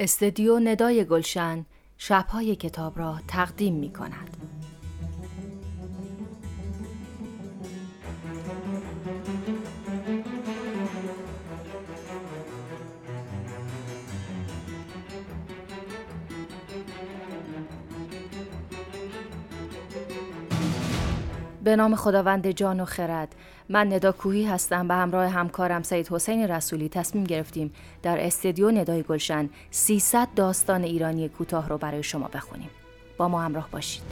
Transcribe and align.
استدیو 0.00 0.58
ندای 0.58 1.04
گلشن 1.04 1.66
شبهای 1.96 2.56
کتاب 2.56 2.98
را 2.98 3.18
تقدیم 3.28 3.74
می 3.74 3.92
کند. 3.92 4.36
به 21.70 21.76
نام 21.76 21.96
خداوند 21.96 22.50
جان 22.50 22.80
و 22.80 22.84
خرد. 22.84 23.34
من 23.68 23.92
ندا 23.92 24.12
کوهی 24.12 24.44
هستم 24.44 24.88
به 24.88 24.94
همراه 24.94 25.28
همکارم 25.28 25.82
سید 25.82 26.08
حسین 26.08 26.48
رسولی 26.48 26.88
تصمیم 26.88 27.24
گرفتیم 27.24 27.72
در 28.02 28.26
استدیو 28.26 28.70
ندای 28.70 29.02
گلشن 29.02 29.50
300 29.70 30.28
داستان 30.36 30.84
ایرانی 30.84 31.28
کوتاه 31.28 31.68
رو 31.68 31.78
برای 31.78 32.02
شما 32.02 32.28
بخونیم. 32.34 32.70
با 33.16 33.28
ما 33.28 33.42
همراه 33.42 33.68
باشید. 33.70 34.02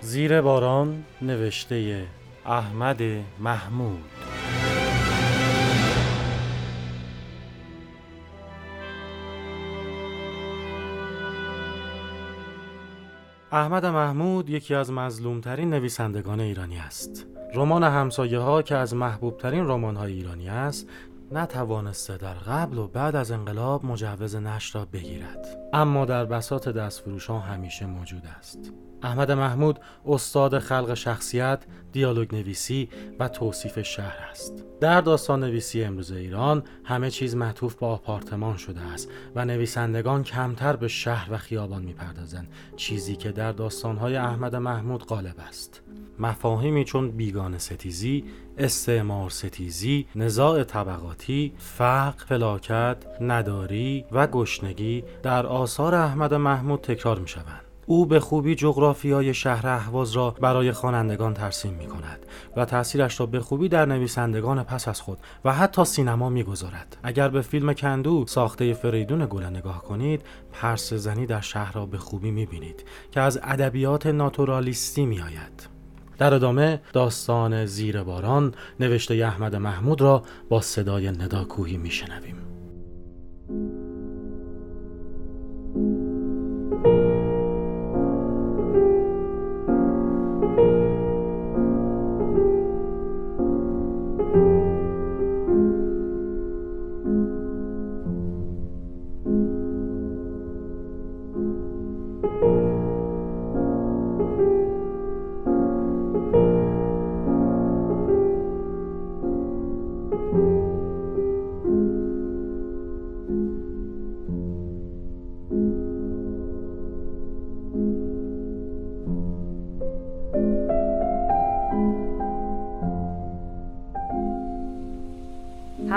زیر 0.00 0.40
باران 0.40 1.04
نوشته 1.22 2.06
احمد 2.46 3.02
محمود. 3.38 4.17
احمد 13.52 13.86
محمود 13.86 14.50
یکی 14.50 14.74
از 14.74 14.92
مظلومترین 14.92 15.70
نویسندگان 15.70 16.40
ایرانی 16.40 16.78
است. 16.78 17.26
رمان 17.54 17.82
همسایه 17.82 18.38
ها 18.38 18.62
که 18.62 18.76
از 18.76 18.94
محبوبترین 18.94 19.66
رمان 19.66 19.96
های 19.96 20.12
ایرانی 20.12 20.48
است 20.48 20.88
نتوانسته 21.32 22.16
در 22.16 22.34
قبل 22.34 22.78
و 22.78 22.86
بعد 22.88 23.16
از 23.16 23.30
انقلاب 23.30 23.84
مجوز 23.84 24.36
نشر 24.36 24.78
را 24.78 24.84
بگیرد 24.84 25.58
اما 25.72 26.04
در 26.04 26.24
بساط 26.24 26.68
دستفروشان 26.68 27.40
همیشه 27.40 27.86
موجود 27.86 28.22
است 28.38 28.72
احمد 29.02 29.32
محمود 29.32 29.80
استاد 30.06 30.58
خلق 30.58 30.94
شخصیت، 30.94 31.64
دیالوگ 31.92 32.34
نویسی 32.34 32.88
و 33.18 33.28
توصیف 33.28 33.82
شهر 33.82 34.28
است. 34.30 34.64
در 34.80 35.00
داستان 35.00 35.44
نویسی 35.44 35.84
امروز 35.84 36.12
ایران 36.12 36.62
همه 36.84 37.10
چیز 37.10 37.36
معطوف 37.36 37.74
به 37.74 37.86
آپارتمان 37.86 38.56
شده 38.56 38.80
است 38.80 39.08
و 39.34 39.44
نویسندگان 39.44 40.22
کمتر 40.22 40.76
به 40.76 40.88
شهر 40.88 41.32
و 41.32 41.36
خیابان 41.36 41.82
می‌پردازند 41.82 42.48
چیزی 42.76 43.16
که 43.16 43.32
در 43.32 43.52
داستانهای 43.52 44.16
احمد 44.16 44.56
محمود 44.56 45.04
غالب 45.06 45.34
است. 45.48 45.82
مفاهیمی 46.18 46.84
چون 46.84 47.10
بیگان 47.10 47.58
ستیزی، 47.58 48.24
استعمار 48.58 49.30
ستیزی، 49.30 50.06
نزاع 50.16 50.64
طبقاتی، 50.64 51.52
فقر، 51.58 52.24
فلاکت، 52.28 52.96
نداری 53.20 54.04
و 54.12 54.26
گشنگی 54.26 55.04
در 55.22 55.46
آثار 55.46 55.94
احمد 55.94 56.34
محمود 56.34 56.80
تکرار 56.80 57.18
می 57.18 57.28
شوند. 57.28 57.64
او 57.86 58.06
به 58.06 58.20
خوبی 58.20 58.54
جغرافیای 58.54 59.34
شهر 59.34 59.68
اهواز 59.68 60.12
را 60.12 60.30
برای 60.30 60.72
خوانندگان 60.72 61.34
ترسیم 61.34 61.74
می 61.74 61.86
کند 61.86 62.26
و 62.56 62.64
تاثیرش 62.64 63.20
را 63.20 63.26
به 63.26 63.40
خوبی 63.40 63.68
در 63.68 63.86
نویسندگان 63.86 64.62
پس 64.62 64.88
از 64.88 65.00
خود 65.00 65.18
و 65.44 65.54
حتی 65.54 65.84
سینما 65.84 66.28
می 66.28 66.42
گذارد. 66.42 66.96
اگر 67.02 67.28
به 67.28 67.40
فیلم 67.40 67.72
کندو 67.72 68.24
ساخته 68.26 68.74
فریدون 68.74 69.26
گل 69.26 69.44
نگاه 69.44 69.82
کنید 69.82 70.22
پرس 70.52 70.92
زنی 70.92 71.26
در 71.26 71.40
شهر 71.40 71.72
را 71.72 71.86
به 71.86 71.98
خوبی 71.98 72.30
می 72.30 72.46
بینید 72.46 72.84
که 73.10 73.20
از 73.20 73.40
ادبیات 73.42 74.06
ناتورالیستی 74.06 75.06
می 75.06 75.20
آید. 75.20 75.77
در 76.18 76.34
ادامه 76.34 76.80
داستان 76.92 77.66
زیر 77.66 78.02
باران 78.02 78.54
نوشته 78.80 79.14
احمد 79.14 79.56
محمود 79.56 80.00
را 80.00 80.22
با 80.48 80.60
صدای 80.60 81.10
نداکوهی 81.10 81.76
می 81.76 81.90
شنویم. 81.90 82.36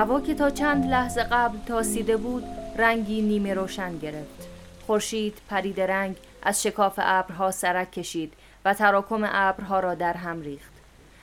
هوا 0.01 0.21
که 0.21 0.33
تا 0.33 0.49
چند 0.49 0.85
لحظه 0.85 1.23
قبل 1.23 1.57
تاسیده 1.67 2.17
بود 2.17 2.43
رنگی 2.77 3.21
نیمه 3.21 3.53
روشن 3.53 3.97
گرفت. 3.97 4.47
خورشید 4.87 5.37
پرید 5.49 5.81
رنگ 5.81 6.15
از 6.43 6.63
شکاف 6.63 6.93
ابرها 6.97 7.51
سرک 7.51 7.91
کشید 7.91 8.33
و 8.65 8.73
تراکم 8.73 9.21
ابرها 9.23 9.79
را 9.79 9.95
در 9.95 10.13
هم 10.13 10.41
ریخت. 10.41 10.71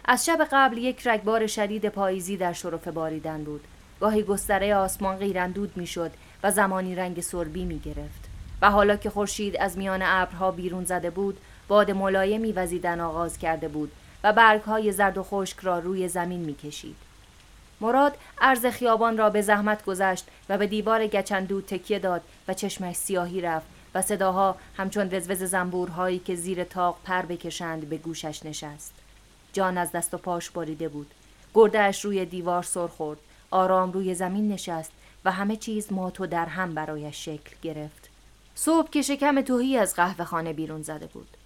از 0.04 0.24
شب 0.24 0.48
قبل 0.52 0.78
یک 0.78 1.06
رگبار 1.06 1.46
شدید 1.46 1.88
پاییزی 1.88 2.36
در 2.36 2.52
شرف 2.52 2.88
باریدن 2.88 3.44
بود. 3.44 3.64
گاهی 4.00 4.22
گستره 4.22 4.74
آسمان 4.74 5.16
غیرندود 5.16 5.76
می‌شد 5.76 6.10
و 6.42 6.50
زمانی 6.50 6.94
رنگ 6.94 7.20
سربی 7.20 7.64
می 7.64 7.78
گرفت 7.78 8.28
و 8.62 8.70
حالا 8.70 8.96
که 8.96 9.10
خورشید 9.10 9.56
از 9.56 9.78
میان 9.78 10.02
ابرها 10.02 10.50
بیرون 10.50 10.84
زده 10.84 11.10
بود 11.10 11.38
باد 11.68 11.90
ملایمی 11.90 12.52
وزیدن 12.52 13.00
آغاز 13.00 13.38
کرده 13.38 13.68
بود 13.68 13.92
و 14.24 14.32
برگهای 14.32 14.92
زرد 14.92 15.18
و 15.18 15.22
خشک 15.22 15.58
را 15.58 15.78
روی 15.78 16.08
زمین 16.08 16.40
می 16.40 16.54
کشید. 16.54 17.07
مراد 17.80 18.16
عرض 18.40 18.66
خیابان 18.66 19.18
را 19.18 19.30
به 19.30 19.42
زحمت 19.42 19.84
گذشت 19.84 20.26
و 20.48 20.58
به 20.58 20.66
دیوار 20.66 21.06
گچندو 21.06 21.60
تکیه 21.60 21.98
داد 21.98 22.22
و 22.48 22.54
چشمش 22.54 22.96
سیاهی 22.96 23.40
رفت 23.40 23.66
و 23.94 24.02
صداها 24.02 24.56
همچون 24.76 25.08
وزوز 25.12 25.42
زنبورهایی 25.42 26.18
که 26.18 26.34
زیر 26.34 26.64
تاق 26.64 26.98
پر 27.04 27.22
بکشند 27.22 27.88
به 27.88 27.96
گوشش 27.96 28.46
نشست. 28.46 28.94
جان 29.52 29.78
از 29.78 29.92
دست 29.92 30.14
و 30.14 30.18
پاش 30.18 30.50
بریده 30.50 30.88
بود. 30.88 31.10
گردهش 31.54 32.04
روی 32.04 32.24
دیوار 32.24 32.62
سر 32.62 32.86
خورد. 32.86 33.18
آرام 33.50 33.92
روی 33.92 34.14
زمین 34.14 34.52
نشست 34.52 34.92
و 35.24 35.32
همه 35.32 35.56
چیز 35.56 35.92
مات 35.92 36.20
و 36.20 36.26
در 36.26 36.46
هم 36.46 36.74
برایش 36.74 37.24
شکل 37.24 37.56
گرفت. 37.62 38.08
صبح 38.54 38.90
که 38.90 39.02
شکم 39.02 39.40
توهی 39.40 39.76
از 39.76 39.94
قهوه 39.94 40.24
خانه 40.24 40.52
بیرون 40.52 40.82
زده 40.82 41.06
بود. 41.06 41.37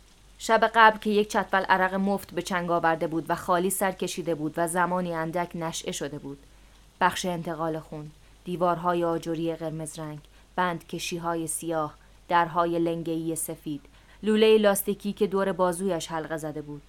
شب 0.44 0.70
قبل 0.74 0.98
که 0.98 1.10
یک 1.10 1.30
چتول 1.30 1.60
عرق 1.60 1.94
مفت 1.94 2.34
به 2.34 2.42
چنگ 2.42 2.70
آورده 2.70 3.06
بود 3.06 3.24
و 3.28 3.34
خالی 3.34 3.70
سر 3.70 3.92
کشیده 3.92 4.34
بود 4.34 4.54
و 4.56 4.68
زمانی 4.68 5.14
اندک 5.14 5.50
نشعه 5.54 5.92
شده 5.92 6.18
بود. 6.18 6.38
بخش 7.00 7.24
انتقال 7.24 7.78
خون 7.78 8.10
دیوارهای 8.44 9.04
آجوری 9.04 9.56
قرمز 9.56 9.98
رنگ 9.98 10.18
بند 10.56 10.86
کشی 10.86 11.16
های 11.16 11.46
سیاه 11.46 11.94
درهای 12.28 12.78
لنگهی 12.78 13.36
سفید 13.36 13.80
لوله 14.22 14.58
لاستیکی 14.58 15.12
که 15.12 15.26
دور 15.26 15.52
بازویش 15.52 16.06
حلقه 16.06 16.36
زده 16.36 16.62
بود. 16.62 16.82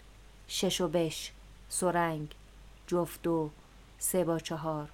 شش 0.47 0.81
و 0.81 0.87
بش 0.87 1.31
سرنگ 1.69 2.27
جفت 2.87 3.21
دو 3.21 3.49
سه 3.99 4.23
با 4.23 4.39
چهار. 4.39 4.89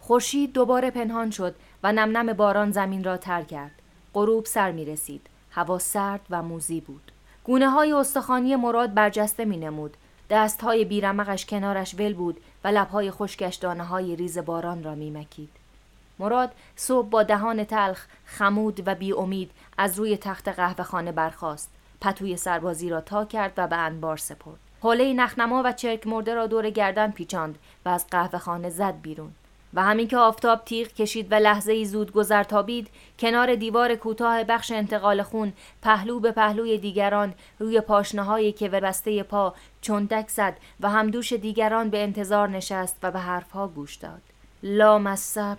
خورشید 0.00 0.52
دوباره 0.52 0.90
پنهان 0.90 1.30
شد 1.30 1.54
و 1.82 1.92
نم 1.92 2.16
نم 2.16 2.32
باران 2.32 2.72
زمین 2.72 3.04
را 3.04 3.16
تر 3.16 3.42
کرد. 3.42 3.82
غروب 4.14 4.44
سر 4.44 4.70
می 4.70 4.84
رسید 4.84 5.26
هوا 5.50 5.78
سرد 5.78 6.26
و 6.30 6.42
موزی 6.42 6.80
بود. 6.80 7.12
گونه 7.48 7.70
های 7.70 7.92
استخوانی 7.92 8.56
مراد 8.56 8.94
برجسته 8.94 9.44
می 9.44 9.56
نمود. 9.56 9.96
دست 10.30 10.60
های 10.60 10.84
بیرمقش 10.84 11.46
کنارش 11.46 11.94
ول 11.94 12.14
بود 12.14 12.40
و 12.64 12.68
لبهای 12.68 13.10
خشکش 13.10 13.54
دانه 13.54 13.84
های 13.84 14.16
ریز 14.16 14.38
باران 14.38 14.82
را 14.82 14.94
می 14.94 15.10
مکید. 15.10 15.50
مراد 16.18 16.52
صبح 16.76 17.08
با 17.08 17.22
دهان 17.22 17.64
تلخ 17.64 18.06
خمود 18.24 18.82
و 18.86 18.94
بی 18.94 19.12
امید 19.12 19.50
از 19.78 19.98
روی 19.98 20.16
تخت 20.16 20.48
قهوه 20.48 20.84
خانه 20.84 21.12
برخاست. 21.12 21.70
پتوی 22.00 22.36
سربازی 22.36 22.90
را 22.90 23.00
تا 23.00 23.24
کرد 23.24 23.52
و 23.56 23.66
به 23.66 23.76
انبار 23.76 24.16
سپرد. 24.16 24.58
حوله 24.80 25.12
نخنما 25.12 25.62
و 25.64 25.72
چرک 25.72 26.06
مرده 26.06 26.34
را 26.34 26.46
دور 26.46 26.70
گردن 26.70 27.10
پیچاند 27.10 27.58
و 27.84 27.88
از 27.88 28.06
قهوه 28.06 28.38
خانه 28.38 28.70
زد 28.70 29.00
بیرون. 29.02 29.32
و 29.74 29.82
همین 29.82 30.08
که 30.08 30.16
آفتاب 30.16 30.64
تیغ 30.64 30.88
کشید 30.88 31.32
و 31.32 31.34
لحظه 31.34 31.72
ای 31.72 31.84
زود 31.84 32.12
گذر 32.12 32.42
تابید 32.42 32.88
کنار 33.18 33.54
دیوار 33.54 33.94
کوتاه 33.94 34.44
بخش 34.44 34.70
انتقال 34.70 35.22
خون 35.22 35.52
پهلو 35.82 36.20
به 36.20 36.32
پهلوی 36.32 36.78
دیگران 36.78 37.34
روی 37.58 37.80
پاشنه 37.80 38.52
که 38.52 38.68
بسته 38.68 39.22
پا 39.22 39.54
چندک 39.80 40.28
زد 40.28 40.56
و 40.80 40.90
همدوش 40.90 41.32
دیگران 41.32 41.90
به 41.90 42.02
انتظار 42.02 42.48
نشست 42.48 42.96
و 43.02 43.10
به 43.10 43.18
حرفها 43.18 43.68
گوش 43.68 43.94
داد. 43.94 44.22
لامصب 44.62 45.58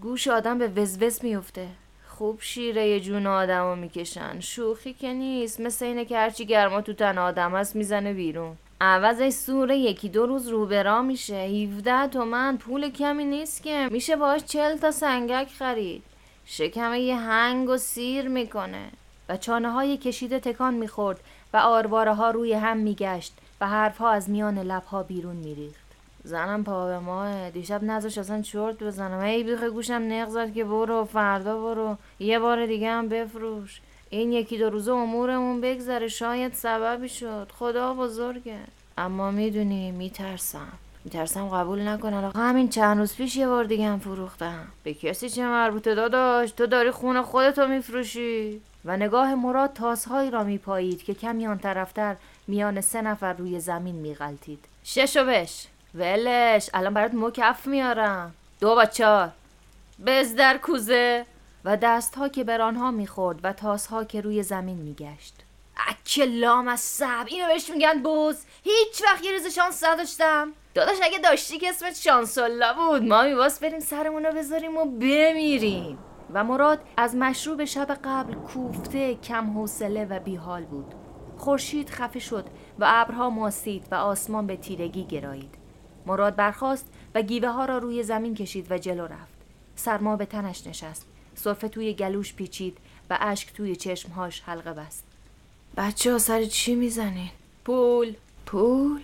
گوش 0.00 0.28
آدم 0.28 0.58
به 0.58 0.68
وزوز 0.68 1.24
میفته 1.24 1.66
خوب 2.08 2.40
شیره 2.40 3.00
جون 3.00 3.26
آدمو 3.26 3.76
می‌کشن. 3.76 4.40
شوخی 4.40 4.92
که 4.92 5.12
نیست 5.12 5.60
مثل 5.60 5.84
اینه 5.84 6.04
که 6.04 6.18
هرچی 6.18 6.46
گرما 6.46 6.80
تو 6.80 6.92
تن 6.92 7.18
آدم 7.18 7.56
هست 7.56 7.76
می‌زنه 7.76 8.12
بیرون. 8.12 8.56
عوضش 8.80 9.32
سوره 9.32 9.78
یکی 9.78 10.08
دو 10.08 10.26
روز 10.26 10.48
روبرا 10.48 11.02
میشه. 11.02 11.34
17 11.34 12.08
تومن. 12.08 12.56
پول 12.56 12.90
کمی 12.90 13.24
نیست 13.24 13.62
که. 13.62 13.88
میشه 13.90 14.16
باش 14.16 14.44
چل 14.44 14.76
تا 14.76 14.90
سنگک 14.90 15.48
خرید. 15.58 16.02
شکم 16.44 16.94
یه 16.94 17.16
هنگ 17.16 17.68
و 17.68 17.76
سیر 17.76 18.28
می‌کنه. 18.28 18.90
و 19.28 19.36
چانه 19.36 19.70
های 19.70 19.96
کشیده 19.96 20.40
تکان 20.40 20.74
می‌خورد 20.74 21.20
و 21.52 21.56
آرواره 21.56 22.14
ها 22.14 22.30
روی 22.30 22.52
هم 22.52 22.76
میگشت 22.76 23.32
و 23.60 23.66
حرف 23.68 23.98
ها 23.98 24.10
از 24.10 24.30
میان 24.30 24.58
لب 24.58 24.84
ها 24.84 25.02
بیرون 25.02 25.36
میریخت. 25.36 25.88
زنم 26.24 26.64
پا 26.64 26.86
به 26.86 26.98
ماه. 26.98 27.50
دیشب 27.50 27.82
نزاش 27.82 28.18
اصلا 28.18 28.42
چرت 28.42 28.82
بزنم. 28.82 29.20
ای 29.20 29.42
بیخ 29.44 29.62
گوشم 29.62 30.02
نق 30.08 30.52
که 30.54 30.64
برو 30.64 31.04
فردا 31.04 31.60
برو. 31.60 31.96
یه 32.18 32.38
بار 32.38 32.66
دیگه 32.66 32.90
هم 32.90 33.08
بفروش. 33.08 33.80
این 34.10 34.32
یکی 34.32 34.58
دو 34.58 34.70
روزه 34.70 34.92
امورمون 34.92 35.60
بگذره 35.60 36.08
شاید 36.08 36.54
سببی 36.54 37.08
شد. 37.08 37.52
خدا 37.58 37.94
بزرگه. 37.94 38.58
اما 38.98 39.30
می‌دونی 39.30 39.90
میترسم. 39.90 40.72
میترسم 41.04 41.48
قبول 41.48 41.88
نکنن. 41.88 42.24
آقا 42.24 42.40
همین 42.40 42.68
چند 42.68 42.98
روز 42.98 43.16
پیش 43.16 43.36
یه 43.36 43.48
بار 43.48 43.64
دیگه 43.64 43.86
هم 43.86 43.98
فروختم. 43.98 44.68
به 44.82 44.94
کسی 44.94 45.30
چه 45.30 45.46
مربوطه 45.46 45.94
داداش؟ 45.94 46.50
تو 46.50 46.66
داری 46.66 46.90
خونه 46.90 47.22
خودتو 47.22 47.66
میفروشی. 47.66 48.60
و 48.84 48.96
نگاه 48.96 49.34
مراد 49.34 49.72
تاسهایی 49.72 50.30
را 50.30 50.44
میپایید 50.44 51.02
که 51.02 51.14
کمی 51.14 51.46
آن 51.46 51.58
طرفتر 51.58 52.16
میان 52.46 52.80
سه 52.80 53.02
نفر 53.02 53.32
روی 53.32 53.60
زمین 53.60 53.94
میغلطید. 53.94 54.64
شش 54.84 55.16
و 55.16 55.24
بش. 55.24 55.66
ولش. 55.94 56.70
الان 56.74 56.94
برات 56.94 57.14
مکف 57.14 57.66
میارم. 57.66 58.34
دو 58.60 58.74
با 58.74 58.84
چار 58.84 59.30
بزدر 60.06 60.58
کوزه. 60.58 61.26
و 61.68 61.76
دستها 61.76 62.28
که 62.28 62.44
بر 62.44 62.60
آنها 62.60 62.90
می‌خورد 62.90 63.40
و 63.42 63.52
تاسها 63.52 64.04
که 64.04 64.20
روی 64.20 64.42
زمین 64.42 64.76
میگشت. 64.76 65.34
اکه 65.88 66.24
لام 66.24 66.68
از 66.68 66.80
سب 66.80 67.24
اینو 67.26 67.46
بهش 67.46 67.70
میگن 67.70 68.02
بوز. 68.02 68.36
هیچ 68.64 69.02
وقت 69.04 69.24
یه 69.24 69.32
روز 69.32 69.46
شانس 69.46 69.84
نداشتم. 69.84 70.52
داداش 70.74 70.96
اگه 71.02 71.18
داشتی 71.18 71.58
که 71.58 71.68
اسمت 71.68 71.96
شانسالله 71.96 72.74
بود. 72.74 73.02
ما 73.02 73.22
میواس 73.22 73.60
بریم 73.60 73.80
سرمون 73.80 74.24
رو 74.24 74.32
بذاریم 74.32 74.76
و 74.76 74.84
بمیریم. 74.84 75.98
و 76.32 76.44
مراد 76.44 76.80
از 76.96 77.14
مشروب 77.14 77.64
شب 77.64 77.98
قبل 78.04 78.34
کوفته 78.34 79.14
کم 79.14 79.58
حوصله 79.58 80.04
و 80.04 80.18
بیحال 80.20 80.64
بود. 80.64 80.94
خورشید 81.36 81.90
خفه 81.90 82.18
شد 82.18 82.44
و 82.78 82.84
ابرها 82.88 83.30
ماسید 83.30 83.86
و 83.90 83.94
آسمان 83.94 84.46
به 84.46 84.56
تیرگی 84.56 85.04
گرایید. 85.04 85.54
مراد 86.06 86.36
برخاست 86.36 86.88
و 87.14 87.22
گیوه 87.22 87.48
ها 87.48 87.64
را 87.64 87.78
روی 87.78 88.02
زمین 88.02 88.34
کشید 88.34 88.72
و 88.72 88.78
جلو 88.78 89.04
رفت. 89.04 89.38
سرما 89.76 90.16
به 90.16 90.26
تنش 90.26 90.66
نشست. 90.66 91.06
صرفه 91.38 91.68
توی 91.68 91.94
گلوش 91.94 92.34
پیچید 92.34 92.78
و 93.10 93.18
اشک 93.20 93.52
توی 93.52 93.76
چشمهاش 93.76 94.40
حلقه 94.40 94.72
بست. 94.72 95.04
بچه 95.76 96.12
ها 96.12 96.18
سر 96.18 96.44
چی 96.44 96.74
می‌زنین؟ 96.74 97.30
پول. 97.64 98.14
پول؟ 98.46 99.00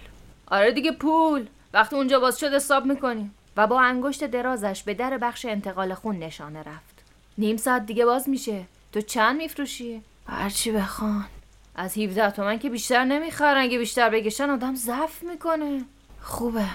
آره 0.47 0.73
دیگه 0.73 0.93
پول. 0.93 1.47
وقتی 1.73 1.97
اونجا 1.97 2.21
باز 2.21 2.41
شد 2.41 2.55
حساب 2.55 2.87
می‌کنیم. 2.87 3.35
و 3.57 3.67
با 3.67 3.81
انگشت 3.81 4.25
درازش 4.25 4.83
به 4.83 4.95
در 4.95 5.19
بخش 5.19 5.45
انتقال 5.45 5.95
خون 5.95 6.19
نشانه 6.19 6.59
رفت. 6.59 7.05
نیم 7.39 7.57
ساعت 7.57 7.87
دیگه 7.87 8.05
باز 8.05 8.29
میشه. 8.29 8.65
تو 8.93 9.01
چند 9.01 9.37
میفروشی؟ 9.37 10.03
هرچی 10.27 10.73
بخوان. 10.73 11.27
از 11.75 11.99
17 11.99 12.31
تومن 12.31 12.59
که 12.59 12.71
بیشتر 12.71 13.05
نمی‌خرن. 13.05 13.61
اگه 13.63 13.79
بیشتر 13.79 14.11
بگشن 14.11 14.51
آدم 14.51 14.75
ضعف 14.75 15.23
می‌کنه. 15.23 15.85
خوبه. 16.21 16.67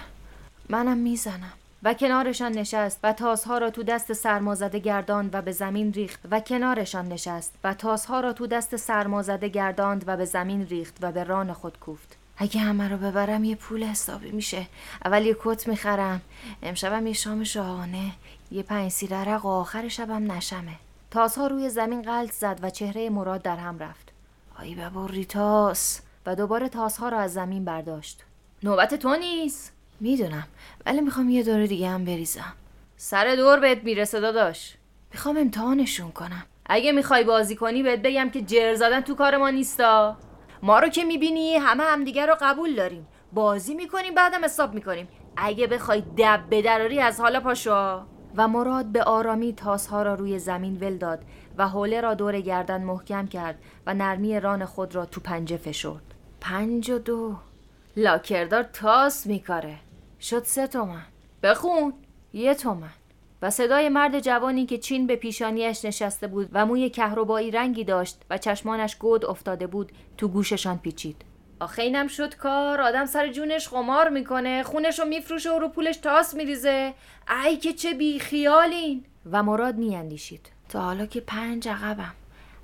منم 0.69 0.97
می‌زنم. 0.97 1.53
و 1.83 1.93
کنارشان 1.93 2.51
نشست 2.51 2.99
و 3.03 3.13
تاسها 3.13 3.57
را 3.57 3.69
تو 3.69 3.83
دست 3.83 4.13
سرمازده 4.13 4.79
گرداند 4.79 5.29
و 5.35 5.41
به 5.41 5.51
زمین 5.51 5.93
ریخت 5.93 6.19
و 6.31 6.39
کنارشان 6.39 7.07
نشست 7.07 7.55
و 7.63 7.73
تاسها 7.73 8.19
را 8.19 8.33
تو 8.33 8.47
دست 8.47 8.75
سرمازده 8.75 9.49
گرداند 9.49 10.03
و 10.07 10.17
به 10.17 10.25
زمین 10.25 10.67
ریخت 10.67 10.97
و 11.01 11.11
به 11.11 11.23
ران 11.23 11.53
خود 11.53 11.79
کوفت. 11.79 12.17
اگه 12.37 12.59
همه 12.59 12.89
رو 12.89 12.97
ببرم 12.97 13.43
یه 13.43 13.55
پول 13.55 13.83
حسابی 13.83 14.31
میشه. 14.31 14.67
اول 15.05 15.25
یه 15.25 15.35
کت 15.39 15.67
می‌خرم. 15.67 16.21
امشبم 16.63 17.07
یه 17.07 17.13
شام 17.13 17.43
شاهانه. 17.43 18.11
یه 18.51 18.63
پنج 18.63 18.91
سیررق 18.91 19.45
و 19.45 19.49
آخر 19.49 19.87
شبم 19.87 20.31
نشمه. 20.31 20.75
تاسها 21.11 21.47
روی 21.47 21.69
زمین 21.69 22.01
غلط 22.01 22.31
زد 22.31 22.59
و 22.61 22.69
چهره 22.69 23.09
مراد 23.09 23.41
در 23.41 23.57
هم 23.57 23.79
رفت. 23.79 24.11
آی 24.59 24.75
ببری 24.75 25.25
تاس 25.25 26.01
و 26.25 26.35
دوباره 26.35 26.69
تاسها 26.69 27.09
را 27.09 27.19
از 27.19 27.33
زمین 27.33 27.65
برداشت. 27.65 28.23
نوبت 28.63 28.95
تو 28.95 29.15
نیست. 29.15 29.78
می‌دونم 29.99 30.47
ولی 30.85 31.01
می‌خوام 31.01 31.29
یه 31.29 31.43
دور 31.43 31.65
دیگه 31.65 31.89
هم 31.89 32.05
بریزم. 32.05 32.53
سر 32.97 33.35
دور 33.35 33.59
بهت 33.59 33.83
می‌رسه 33.83 34.19
داداش. 34.19 34.75
می‌خوام 35.13 35.37
امتحانشون 35.37 36.11
کنم. 36.11 36.45
اگه 36.65 36.91
می‌خوای 36.91 37.23
بازی 37.23 37.55
کنی 37.55 37.83
بهت 37.83 38.01
بگم 38.01 38.29
که 38.29 38.41
جر 38.41 38.75
زدن 38.75 39.01
تو 39.01 39.15
کار 39.15 39.37
ما 39.37 39.49
نیستا. 39.49 40.17
ما 40.63 40.79
رو 40.79 40.87
که 40.89 41.03
می‌بینی 41.03 41.55
همه 41.55 41.83
همدیگه 41.83 42.25
رو 42.25 42.35
قبول 42.41 42.75
داریم. 42.75 43.07
بازی 43.33 43.73
می‌کنیم 43.73 44.15
بعدم 44.15 44.45
حساب 44.45 44.73
می‌کنیم. 44.73 45.07
اگه 45.37 45.67
بخوای 45.67 46.03
دب 46.17 46.43
بدراری 46.51 46.99
از 46.99 47.19
حالا 47.19 47.39
پاشو. 47.39 48.01
و 48.35 48.47
مراد 48.47 48.85
به 48.85 49.03
آرامی 49.03 49.53
تاسها 49.53 50.03
را 50.03 50.13
روی 50.13 50.39
زمین 50.39 50.77
ول 50.77 50.97
داد 50.97 51.19
و 51.57 51.67
حوله 51.67 52.01
را 52.01 52.13
دور 52.13 52.41
گردن 52.41 52.83
محکم 52.83 53.27
کرد 53.27 53.59
و 53.85 53.93
نرمی 53.93 54.39
ران 54.39 54.65
خود 54.65 54.95
را 54.95 55.05
تو 55.05 55.21
پنجه 55.21 55.57
فشرد. 55.57 56.13
پنج 56.41 56.89
و 56.89 56.99
دو. 56.99 57.35
لاکردار 57.97 58.63
تاس 58.63 59.27
میکاره. 59.27 59.75
شد 60.21 60.43
سه 60.43 60.67
تومن. 60.67 61.05
بخون. 61.43 61.93
یه 62.33 62.53
تومن. 62.55 62.93
و 63.41 63.49
صدای 63.49 63.89
مرد 63.89 64.19
جوانی 64.19 64.65
که 64.65 64.77
چین 64.77 65.07
به 65.07 65.15
پیشانیش 65.15 65.85
نشسته 65.85 66.27
بود 66.27 66.49
و 66.51 66.65
موی 66.65 66.89
کهربایی 66.89 67.51
رنگی 67.51 67.83
داشت 67.83 68.21
و 68.29 68.37
چشمانش 68.37 68.95
گود 68.95 69.25
افتاده 69.25 69.67
بود 69.67 69.91
تو 70.17 70.27
گوششان 70.27 70.77
پیچید. 70.77 71.21
آخه 71.59 71.81
اینم 71.81 72.07
شد 72.07 72.35
کار. 72.35 72.81
آدم 72.81 73.05
سر 73.05 73.31
جونش 73.31 73.67
خمار 73.67 74.09
می‌کنه 74.09 74.63
خونش 74.63 74.99
رو 74.99 75.05
میفروشه 75.05 75.51
و 75.51 75.59
رو 75.59 75.69
پولش 75.69 75.97
تاس 75.97 76.33
میریزه. 76.33 76.93
ای 77.45 77.57
که 77.57 77.73
چه 77.73 77.93
بیخیالین. 77.93 79.05
و 79.31 79.43
مراد 79.43 79.75
میاندیشید. 79.75 80.49
تا 80.69 80.81
حالا 80.81 81.05
که 81.05 81.21
پنج 81.21 81.67
عقبم. 81.67 82.13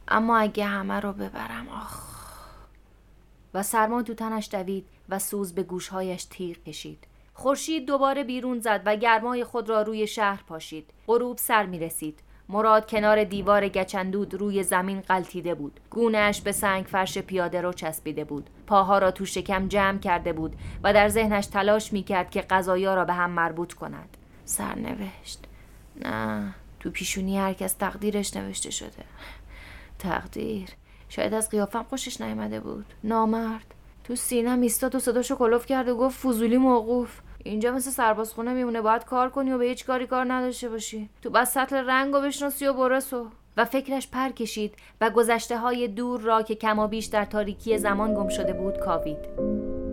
اما 0.08 0.38
اگه 0.38 0.66
همه 0.66 1.00
رو 1.00 1.14
ببرم 1.14 1.70
آخ. 1.70 2.16
و 3.54 3.64
سرما 3.64 4.04
تو 4.04 4.14
تنش 4.14 4.50
دوید 4.52 4.86
و 5.10 5.20
سوز 5.20 5.54
به 5.54 5.64
گوشهایش 5.64 6.26
تیغ 6.26 6.58
کشید. 6.64 7.08
خورشید 7.38 7.86
دوباره 7.86 8.24
بیرون 8.24 8.60
زد 8.60 8.82
و 8.86 8.96
گرمای 8.96 9.44
خود 9.44 9.70
را 9.70 9.82
روی 9.82 10.08
شهر 10.08 10.44
پاشید. 10.48 10.92
غروب 11.08 11.38
سر 11.38 11.66
می 11.66 11.80
رسید. 11.80 12.20
مراد 12.50 12.90
کنار 12.90 13.24
دیوار 13.24 13.68
گچندود 13.68 14.34
روی 14.34 14.64
زمین 14.64 15.02
قلتیده 15.02 15.56
بود. 15.56 15.80
گونهش 15.90 16.42
به 16.42 16.52
سنگ 16.52 16.86
فرش 16.86 17.18
پیاده 17.18 17.62
رو 17.62 17.74
چسبیده 17.74 18.24
بود. 18.24 18.50
پاها 18.68 18.98
را 18.98 19.12
تو 19.12 19.26
شکم 19.26 19.68
جمع 19.68 20.00
کرده 20.00 20.34
بود 20.34 20.56
و 20.84 20.94
در 20.94 21.10
ذهنش 21.10 21.46
تلاش 21.46 21.94
می 21.94 22.04
کرد 22.04 22.30
که 22.30 22.42
غذایا 22.42 22.96
را 22.96 23.06
به 23.06 23.14
هم 23.14 23.32
مربوط 23.32 23.74
کند. 23.74 24.18
سرنوشت. 24.46 25.46
نه 26.06 26.54
تو 26.80 26.90
پیشونی 26.90 27.38
هرکس 27.38 27.74
تقدیرش 27.74 28.36
نوشته 28.36 28.72
شده. 28.72 29.04
تقدیر. 30.00 30.70
شاید 31.10 31.34
از 31.34 31.50
قیافم 31.50 31.84
خوشش 31.84 32.22
نیامده 32.22 32.60
بود. 32.60 32.86
نامرد. 33.04 33.74
تو 34.04 34.16
سینم 34.16 34.62
ایستاد 34.62 34.96
و 34.96 35.00
صداشو 35.00 35.36
کلوف 35.36 35.66
کرد 35.66 35.88
و 35.88 35.96
گفت 35.96 36.20
فضولی 36.20 36.58
موقوف. 36.58 37.22
اینجا 37.46 37.72
مثل 37.72 37.92
سربازخونه 37.92 38.54
میمونه 38.54 38.82
باید 38.82 39.06
کار 39.06 39.30
کنی 39.30 39.52
و 39.52 39.58
به 39.58 39.66
هیچ 39.66 39.86
کاری 39.86 40.08
کار 40.08 40.34
نداشته 40.34 40.70
باشی. 40.70 41.10
تو 41.22 41.30
بس 41.30 41.54
سطل 41.54 41.76
رنگ 41.76 42.16
و 42.16 42.22
بشناسی 42.22 42.68
و 42.68 42.74
برسو 42.74 43.28
و 43.58 43.66
فکرش 43.66 44.08
پر 44.08 44.30
کشید 44.30 44.74
و 45.02 45.10
گذشته 45.10 45.58
های 45.58 45.88
دور 45.88 46.22
را 46.22 46.42
که 46.42 46.56
کما 46.56 46.88
بیش 46.88 47.06
در 47.06 47.26
تاریکی 47.26 47.78
زمان 47.78 48.14
گم 48.14 48.28
شده 48.28 48.54
بود 48.54 48.80
کاوید. 48.80 49.85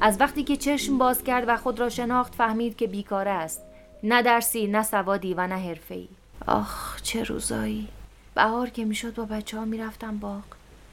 از 0.00 0.20
وقتی 0.20 0.44
که 0.44 0.56
چشم 0.56 0.98
باز 0.98 1.24
کرد 1.24 1.44
و 1.48 1.56
خود 1.56 1.80
را 1.80 1.88
شناخت 1.88 2.34
فهمید 2.34 2.76
که 2.76 2.86
بیکاره 2.86 3.30
است. 3.30 3.60
نه 4.02 4.22
درسی 4.22 4.66
نه 4.66 4.82
سوادی 4.82 5.34
و 5.34 5.46
نه 5.46 5.54
حرفه‌ای. 5.54 6.08
آخ 6.46 7.02
چه 7.02 7.22
روزایی. 7.22 7.88
بهار 8.34 8.68
که 8.70 8.84
می‌شد 8.84 9.14
با 9.14 9.24
بچه 9.24 9.58
ها 9.58 9.64
می‌رفتم 9.64 10.18
باغ. 10.18 10.42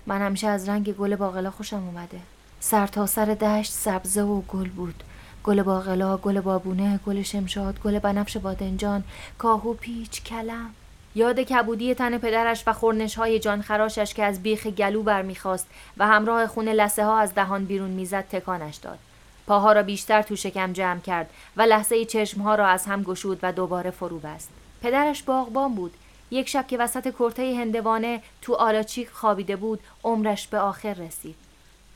من 0.05 0.21
همیشه 0.21 0.47
از 0.47 0.69
رنگ 0.69 0.95
گل 0.95 1.15
باقلا 1.15 1.51
خوشم 1.51 1.83
اومده. 1.87 2.19
سر 2.59 2.87
تا 2.87 3.05
سر 3.05 3.25
دشت 3.25 3.71
سبزه 3.71 4.21
و 4.21 4.41
گل 4.41 4.69
بود. 4.69 5.03
گل 5.43 5.63
باقلا 5.63 6.17
گل 6.17 6.41
بابونه 6.41 6.99
گل 7.05 7.21
شمشاد 7.21 7.79
گل 7.79 7.99
بنفش 7.99 8.37
بادنجان 8.37 9.03
کاهو 9.37 9.73
پیچ 9.73 10.23
کلم. 10.23 10.69
یاد 11.15 11.39
کبودی 11.39 11.95
تن 11.95 12.17
پدرش 12.17 12.63
و 12.67 12.73
خورنش 12.73 13.15
های 13.15 13.39
جان 13.39 13.61
خراشش 13.61 14.13
که 14.13 14.23
از 14.23 14.43
بیخ 14.43 14.67
گلو 14.67 15.03
برمیخواست 15.03 15.67
و 15.97 16.07
همراه 16.07 16.47
خون 16.47 16.69
لسه 16.69 17.05
ها 17.05 17.19
از 17.19 17.35
دهان 17.35 17.65
بیرون 17.65 17.89
می‌زد 17.89 18.27
تکانش 18.31 18.75
داد. 18.75 18.99
پاها 19.47 19.73
را 19.73 19.83
بیشتر 19.83 20.21
تو 20.21 20.35
شکم 20.35 20.73
جمع 20.73 20.99
کرد 20.99 21.29
و 21.57 21.61
لحظه 21.61 22.05
چشمها 22.05 22.55
را 22.55 22.67
از 22.67 22.85
هم 22.85 23.03
گشود 23.03 23.39
و 23.41 23.51
دوباره 23.51 23.91
فرو 23.91 24.19
بست. 24.19 24.49
پدرش 24.81 25.23
باغبان 25.23 25.75
بود. 25.75 25.93
یک 26.31 26.49
شب 26.49 26.67
که 26.67 26.77
وسط 26.77 27.15
کرته 27.19 27.55
هندوانه 27.55 28.21
تو 28.41 28.53
آلاچیک 28.53 29.09
خوابیده 29.09 29.55
بود 29.55 29.79
عمرش 30.03 30.47
به 30.47 30.59
آخر 30.59 30.93
رسید. 30.93 31.42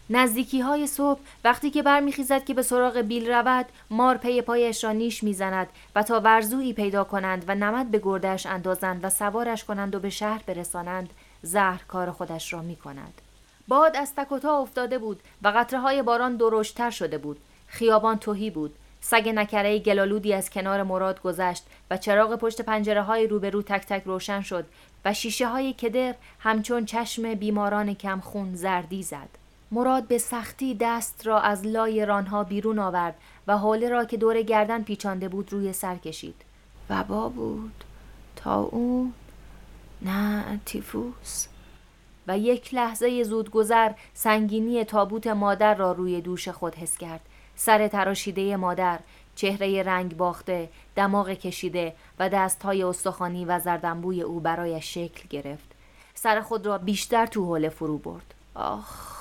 نزدیکی 0.09 0.59
های 0.59 0.87
صبح 0.87 1.19
وقتی 1.43 1.69
که 1.69 1.83
برمیخیزد 1.83 2.45
که 2.45 2.53
به 2.53 2.61
سراغ 2.61 2.97
بیل 2.97 3.31
رود 3.31 3.65
مار 3.89 4.17
پی 4.17 4.41
پایش 4.41 4.83
را 4.83 4.91
نیش 4.91 5.23
می‌زند 5.23 5.67
و 5.95 6.03
تا 6.03 6.19
ورزویی 6.19 6.73
پیدا 6.73 7.03
کنند 7.03 7.45
و 7.47 7.55
نمد 7.55 7.91
به 7.91 7.99
گردش 8.03 8.45
اندازند 8.45 9.05
و 9.05 9.09
سوارش 9.09 9.63
کنند 9.63 9.95
و 9.95 9.99
به 9.99 10.09
شهر 10.09 10.43
برسانند 10.45 11.09
زهر 11.41 11.81
کار 11.87 12.11
خودش 12.11 12.53
را 12.53 12.61
می 12.61 12.75
کند. 12.75 13.21
باد 13.67 13.95
از 13.95 14.15
تک 14.15 14.45
افتاده 14.45 14.97
بود 14.97 15.19
و 15.41 15.47
قطره 15.47 15.79
های 15.79 16.01
باران 16.01 16.37
درشتر 16.37 16.89
شده 16.89 17.17
بود 17.17 17.39
خیابان 17.67 18.19
توهی 18.19 18.49
بود 18.49 18.75
سگ 19.01 19.29
نکره 19.29 19.79
گلالودی 19.79 20.33
از 20.33 20.49
کنار 20.49 20.83
مراد 20.83 21.21
گذشت 21.21 21.63
و 21.91 21.97
چراغ 21.97 22.35
پشت 22.35 22.61
پنجره 22.61 23.01
های 23.01 23.27
روبرو 23.27 23.61
تک 23.61 23.85
تک 23.85 24.03
روشن 24.03 24.41
شد 24.41 24.65
و 25.05 25.13
شیشه 25.13 25.47
های 25.47 25.73
کدر 25.73 26.15
همچون 26.39 26.85
چشم 26.85 27.33
بیماران 27.33 27.93
کمخون 27.93 28.55
زردی 28.55 29.03
زد. 29.03 29.46
مراد 29.71 30.07
به 30.07 30.17
سختی 30.17 30.75
دست 30.75 31.27
را 31.27 31.39
از 31.39 31.65
لای 31.65 32.05
رانها 32.05 32.43
بیرون 32.43 32.79
آورد 32.79 33.15
و 33.47 33.57
حوله 33.57 33.89
را 33.89 34.05
که 34.05 34.17
دور 34.17 34.41
گردن 34.41 34.83
پیچانده 34.83 35.29
بود 35.29 35.53
روی 35.53 35.73
سر 35.73 35.95
کشید. 35.95 36.35
وبا 36.89 37.29
بود. 37.29 37.83
تا 38.35 38.61
اون. 38.61 39.13
نه 40.01 40.59
تیفوس. 40.65 41.47
و 42.27 42.37
یک 42.37 42.73
لحظه 42.73 43.23
زودگذر 43.23 43.91
سنگینی 44.13 44.83
تابوت 44.83 45.27
مادر 45.27 45.75
را 45.75 45.91
روی 45.91 46.21
دوش 46.21 46.49
خود 46.49 46.75
حس 46.75 46.97
کرد. 46.97 47.21
سر 47.55 47.87
تراشیده 47.87 48.57
مادر 48.57 48.99
چهره 49.35 49.83
رنگ 49.83 50.17
باخته 50.17 50.69
دماغ 50.95 51.29
کشیده 51.29 51.95
و 52.19 52.29
دستهای 52.29 52.83
استخوانی 52.83 53.45
و 53.45 53.59
زردنبوی 53.59 54.21
او 54.21 54.39
برای 54.39 54.81
شکل 54.81 55.27
گرفت. 55.29 55.71
سر 56.13 56.41
خود 56.41 56.65
را 56.65 56.77
بیشتر 56.77 57.25
تو 57.25 57.45
حوله 57.45 57.69
فرو 57.69 57.97
برد. 57.97 58.33
آخ. 58.55 59.16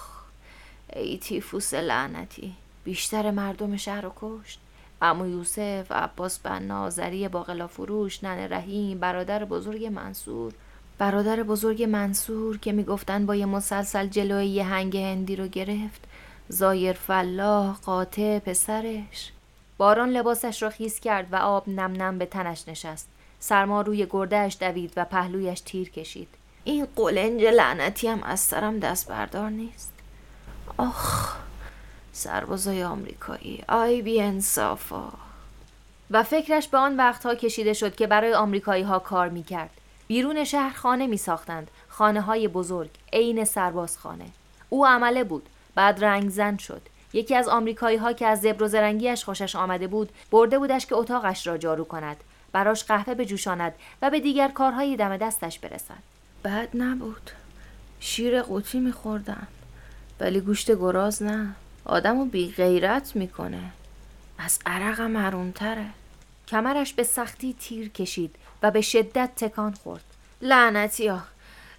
ای 0.93 1.19
تیفوس 1.19 1.75
لعنتی. 1.75 2.55
بیشتر 2.85 3.31
مردم 3.31 3.76
شهر 3.76 4.00
رو 4.00 4.12
کشت. 4.16 4.61
امو 5.02 5.26
یوسف 5.26 5.93
عباس 5.93 6.38
بن 6.38 6.62
نازری 6.62 7.28
باقلا 7.28 7.66
فروش 7.66 8.25
ننه 8.25 8.49
رحیم 8.49 8.99
برادر 8.99 9.45
بزرگ 9.45 9.87
منصور. 9.87 10.52
برادر 10.99 11.43
بزرگ 11.43 11.83
منصور 11.83 12.59
که 12.59 12.73
می‌گفتن 12.73 13.26
با 13.26 13.35
یه 13.35 13.47
مسلسل 13.47 14.07
جلوی 14.07 14.47
یه 14.47 14.64
هنگ 14.64 14.97
هندی 14.97 15.37
رو 15.37 15.47
گرفت. 15.47 16.05
زایر 16.49 16.93
فلاح 16.93 17.76
قاطع 17.76 18.38
پسرش. 18.38 19.33
باران 19.78 20.11
لباسش 20.11 20.62
را 20.62 20.71
خیس 20.71 21.00
کرد 21.00 21.26
و 21.33 21.37
آب 21.37 21.69
نم 21.69 22.02
نم 22.02 22.19
به 22.19 22.26
تنش 22.26 22.69
نشست. 22.69 23.09
سرما 23.40 23.83
روی 23.83 24.07
گردهش 24.11 24.57
دوید 24.61 24.93
و 24.97 25.05
پهلویش 25.05 25.61
تیر 25.61 25.90
کشید. 25.90 26.28
این 26.64 26.87
قلنج 26.97 27.43
لعنتی 27.43 28.09
هم 28.09 28.23
از 28.23 28.40
سرم 28.40 28.78
دست 28.78 29.09
بردار 29.09 29.50
نیست. 29.50 29.96
آخ 30.78 31.37
سربازای 32.12 32.85
آمریکایی 32.85 33.64
آی 33.68 34.02
بی 34.02 34.23
انصافا 34.23 35.12
و 36.11 36.23
فکرش 36.23 36.68
به 36.68 36.78
آن 36.78 36.97
وقتها 36.97 37.35
کشیده 37.35 37.73
شد 37.73 37.95
که 37.95 38.06
برای 38.06 38.35
آمریکایی 38.35 38.83
ها 38.83 38.99
کار 38.99 39.28
می 39.28 39.42
کرد. 39.42 39.71
بیرون 40.09 40.45
شهر 40.45 40.76
خانه 40.76 41.06
می 41.06 41.16
ساختند. 41.16 41.71
خانه 41.88 42.21
های 42.21 42.49
بزرگ. 42.49 42.90
عین 43.12 43.45
سربازخانه. 43.45 44.26
او 44.68 44.87
عمله 44.87 45.25
بود. 45.25 45.49
بعد 45.75 46.04
رنگ 46.04 46.30
زن 46.30 46.56
شد. 46.56 46.83
یکی 47.12 47.35
از 47.35 47.49
آمریکایی 47.49 47.97
ها 47.97 48.12
که 48.12 48.26
از 48.26 48.40
زبر 48.40 48.62
و 48.62 48.68
زرنگیش 48.68 49.25
خوشش 49.25 49.56
آمده 49.56 49.87
بود 49.87 50.12
برده 50.30 50.59
بودش 50.59 50.87
که 50.87 50.95
اتاقش 50.95 51.47
را 51.47 51.59
جارو 51.59 51.85
کند 51.85 52.16
براش 52.52 52.85
قهوه 52.85 53.14
بجوشاند 53.14 53.75
و 54.02 54.11
به 54.11 54.21
دیگر 54.21 54.49
کارهای 54.49 54.97
دم 54.97 55.16
دستش 55.16 55.59
برسد 55.59 56.02
بد 56.45 56.68
نبود 56.75 57.30
شیر 58.00 58.42
قوطی 58.42 58.80
میخوردم 58.80 59.47
ولی 60.20 60.40
گوشت 60.40 60.70
گراز 60.73 61.23
نه. 61.23 61.54
آدمو 61.85 62.25
بی 62.25 62.52
غیرت 62.56 63.16
می‌کنه. 63.16 63.62
از 64.38 64.58
عرقم 64.66 65.16
حرومتره. 65.16 65.87
کمرش 66.49 66.92
به 66.92 67.02
سختی 67.02 67.56
تیر 67.61 67.88
کشید 67.88 68.35
و 68.62 68.70
به 68.70 68.80
شدت 68.80 69.30
تکان 69.37 69.73
خورد. 69.73 70.04
لعنتی 70.42 71.06
ها 71.06 71.23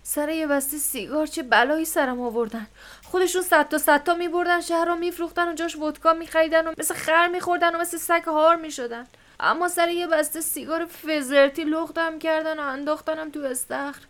سر 0.03 0.29
یه 0.29 0.47
بسته 0.47 0.77
سیگار 0.77 1.27
چه 1.27 1.43
بلایی 1.43 1.85
سرم 1.85 2.21
آوردن. 2.21 2.67
خودشون 3.03 3.41
صد 3.41 3.69
تا 3.69 3.77
صد 3.77 4.03
تا 4.03 4.13
میبردن 4.13 4.61
شهر 4.61 4.85
رو 4.85 4.95
میفروختن 4.95 5.51
و 5.51 5.53
جاش 5.53 5.75
ودکا 5.75 6.13
میخریدن 6.13 6.67
و 6.67 6.73
مثل 6.77 6.93
خر 6.93 7.27
میخوردن 7.27 7.75
و 7.75 7.79
مثل 7.79 7.97
سگ 7.97 8.23
هار 8.25 8.55
می‌شدن. 8.55 9.07
اما 9.39 9.67
سر 9.67 9.89
یه 9.89 10.07
بسته 10.07 10.41
سیگار 10.41 10.85
فزرتی 10.85 11.63
لختم 11.63 12.19
کردن 12.19 12.59
و 12.59 12.61
انداختنم 12.61 13.31
تو 13.31 13.39
استخر. 13.39 14.01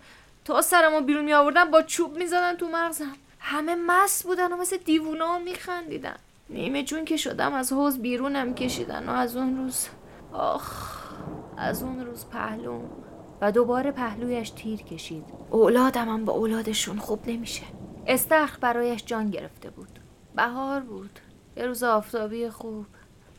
تا 0.45 0.61
سرمو 0.61 1.01
بیرون 1.01 1.25
می 1.25 1.33
آوردن 1.33 1.71
با 1.71 1.81
چوب 1.81 2.17
می‌زدن 2.17 2.55
تو 2.55 2.67
مغزم. 2.67 3.15
همه 3.49 3.75
مست 3.75 4.23
بودن 4.23 4.53
و 4.53 4.57
مثل 4.57 4.77
دیوونا 4.77 5.37
میخندیدن. 5.39 6.15
نیمه 6.49 6.83
جون 6.83 7.05
که 7.05 7.17
شدم 7.17 7.53
از 7.53 7.73
حوز 7.73 7.99
بیرونم 7.99 8.55
کشیدن 8.55 9.09
و 9.09 9.11
از 9.11 9.35
اون 9.35 9.57
روز 9.57 9.87
آخ 10.33 10.97
از 11.57 11.83
اون 11.83 12.05
روز 12.05 12.25
پهلوم. 12.25 12.89
و 13.41 13.51
دوباره 13.51 13.91
پهلویش 13.91 14.49
تیر 14.49 14.81
کشید. 14.81 15.23
اولادم 15.49 16.09
هم 16.09 16.25
با 16.25 16.33
اولادشون 16.33 16.99
خوب 16.99 17.19
نمیشه. 17.27 17.63
استخر 18.07 18.57
برایش 18.61 19.05
جان 19.05 19.29
گرفته 19.29 19.69
بود. 19.69 19.99
بهار 20.35 20.79
بود. 20.79 21.19
یه 21.57 21.65
روز 21.65 21.83
آفتابی 21.83 22.49
خوب. 22.49 22.85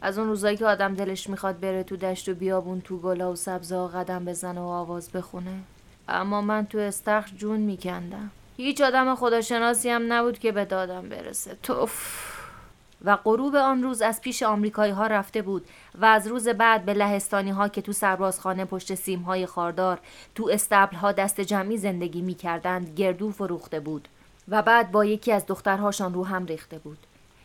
از 0.01 0.19
اون 0.19 0.29
روزایی 0.29 0.57
که 0.57 0.67
آدم 0.67 0.95
دلش 0.95 1.31
می‌خواد 1.31 1.61
بره 1.61 1.83
تو 1.83 1.97
دشت 1.97 2.29
و 2.29 2.35
بیابون 2.35 2.81
تو 2.81 2.99
گلا 2.99 3.33
و 3.33 3.37
سبزا 3.37 3.89
قدم 3.89 4.25
بزنه 4.25 4.61
و 4.61 4.65
آواز 4.65 5.11
بخونه. 5.11 5.61
اما 6.09 6.41
من 6.41 6.67
تو 6.67 6.79
استخر 6.79 7.31
جون 7.37 7.61
میکندم. 7.61 8.31
هیچ 8.63 8.81
آدم 8.81 9.15
خداشناسی 9.15 9.91
هم 9.91 10.13
نبود 10.13 10.39
که 10.39 10.53
به 10.53 10.65
دادم 10.65 11.09
برسه. 11.09 11.57
توف. 11.63 12.35
و 13.05 13.17
غروب 13.17 13.57
آن 13.57 13.83
روز 13.83 14.03
از 14.03 14.21
پیش 14.21 14.43
آمریکایی 14.43 14.93
ها 14.93 15.07
رفته 15.07 15.43
بود 15.43 15.67
و 16.01 16.05
از 16.05 16.27
روز 16.27 16.49
بعد 16.49 16.85
به 16.85 16.95
لهستانی 16.95 17.51
ها 17.51 17.69
که 17.69 17.83
تو 17.83 17.93
سربازخانه 17.93 18.65
پشت 18.65 18.95
سیم 18.95 19.21
های 19.23 19.47
خاردار 19.47 19.99
تو 20.35 20.49
استبل 20.53 20.97
ها 20.97 21.13
دست 21.13 21.41
جمعی 21.41 21.77
زندگی 21.77 22.23
می 22.23 22.35
کردند 22.35 22.95
گردو 22.97 23.31
فروخته 23.31 23.81
بود 23.81 24.09
و 24.49 24.63
بعد 24.63 24.91
با 24.91 25.05
یکی 25.05 25.33
از 25.33 25.47
دخترهاشان 25.47 26.15
رو 26.15 26.27
هم 26.27 26.47
ریخته 26.47 26.79
بود. 26.79 26.99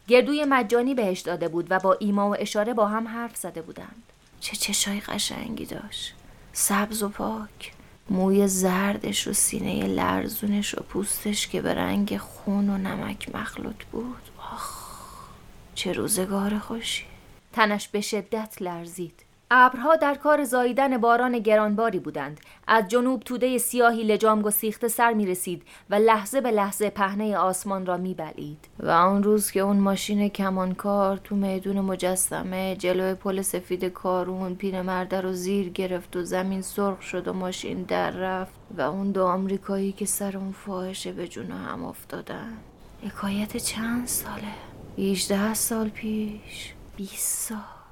گردوی 0.07 0.45
مجانی 0.45 0.95
بهش 0.95 1.19
داده 1.19 1.47
بود 1.47 1.67
و 1.69 1.79
با 1.79 1.93
ایما 1.99 2.29
و 2.29 2.35
اشاره 2.39 2.73
با 2.73 2.85
هم 2.85 3.07
حرف 3.07 3.35
زده 3.35 3.61
بودند. 3.61 4.03
چه 4.39 4.55
چشای 4.55 4.99
قشنگی 4.99 5.65
داشت. 5.65 6.13
سبز 6.53 7.03
و 7.03 7.09
پاک. 7.09 7.71
موی 8.09 8.47
زردش 8.47 9.27
و 9.27 9.33
سینه 9.33 9.87
لرزونش 9.87 10.75
و 10.75 10.83
پوستش 10.83 11.47
که 11.47 11.61
به 11.61 11.73
رنگ 11.73 12.17
خون 12.17 12.69
و 12.69 12.77
نمک 12.77 13.35
مخلوط 13.35 13.83
بود. 13.91 14.29
آخ 14.53 14.83
چه 15.75 15.93
روزگار 15.93 16.59
خوشی. 16.59 17.05
تنش 17.53 17.87
به 17.87 18.01
شدت 18.01 18.57
لرزید. 18.61 19.23
ابرها 19.55 19.95
در 19.95 20.15
کار 20.15 20.43
زاییدن 20.43 20.97
باران 20.97 21.39
گرانباری 21.39 21.99
بودند. 21.99 22.39
از 22.67 22.87
جنوب 22.87 23.23
توده 23.23 23.57
سیاهی 23.57 24.03
لجام 24.03 24.41
گسیخته 24.41 24.87
سر 24.87 25.13
می 25.13 25.25
رسید 25.25 25.63
و 25.89 25.95
لحظه 25.95 26.41
به 26.41 26.51
لحظه 26.51 26.89
پهنه 26.89 27.37
آسمان 27.37 27.85
را 27.85 27.97
می 27.97 28.13
بلید. 28.13 28.67
و 28.79 28.89
آن 28.89 29.23
روز 29.23 29.51
که 29.51 29.59
اون 29.59 29.77
ماشین 29.77 30.29
کمانکار 30.29 31.17
تو 31.17 31.35
میدون 31.35 31.79
مجسمه 31.79 32.75
جلوی 32.75 33.13
پل 33.13 33.41
سفید 33.41 33.85
کارون 33.85 34.55
پیرمرده 34.55 35.21
رو 35.21 35.33
زیر 35.33 35.69
گرفت 35.69 36.15
و 36.15 36.23
زمین 36.23 36.61
سرخ 36.61 37.01
شد 37.01 37.27
و 37.27 37.33
ماشین 37.33 37.83
در 37.83 38.11
رفت 38.11 38.53
و 38.77 38.81
اون 38.81 39.11
دو 39.11 39.25
آمریکایی 39.25 39.91
که 39.91 40.05
سر 40.05 40.37
اون 40.37 40.51
فاحشه 40.51 41.11
به 41.11 41.27
جون 41.27 41.51
هم 41.51 41.85
افتادن. 41.85 42.57
حکایت 43.03 43.57
چند 43.57 44.07
ساله؟ 44.07 44.53
18 44.97 45.53
سال 45.53 45.89
پیش؟ 45.89 46.73
20 46.97 47.49
سال. 47.49 47.82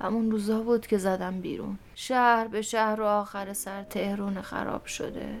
همون 0.00 0.30
روزا 0.30 0.60
بود 0.60 0.86
که 0.86 0.98
زدم 0.98 1.40
بیرون. 1.40 1.78
شهر 1.94 2.48
به 2.48 2.62
شهر 2.62 3.00
و 3.00 3.04
آخر 3.04 3.52
سر 3.52 3.82
تهرون 3.82 4.42
خراب 4.42 4.86
شده. 4.86 5.38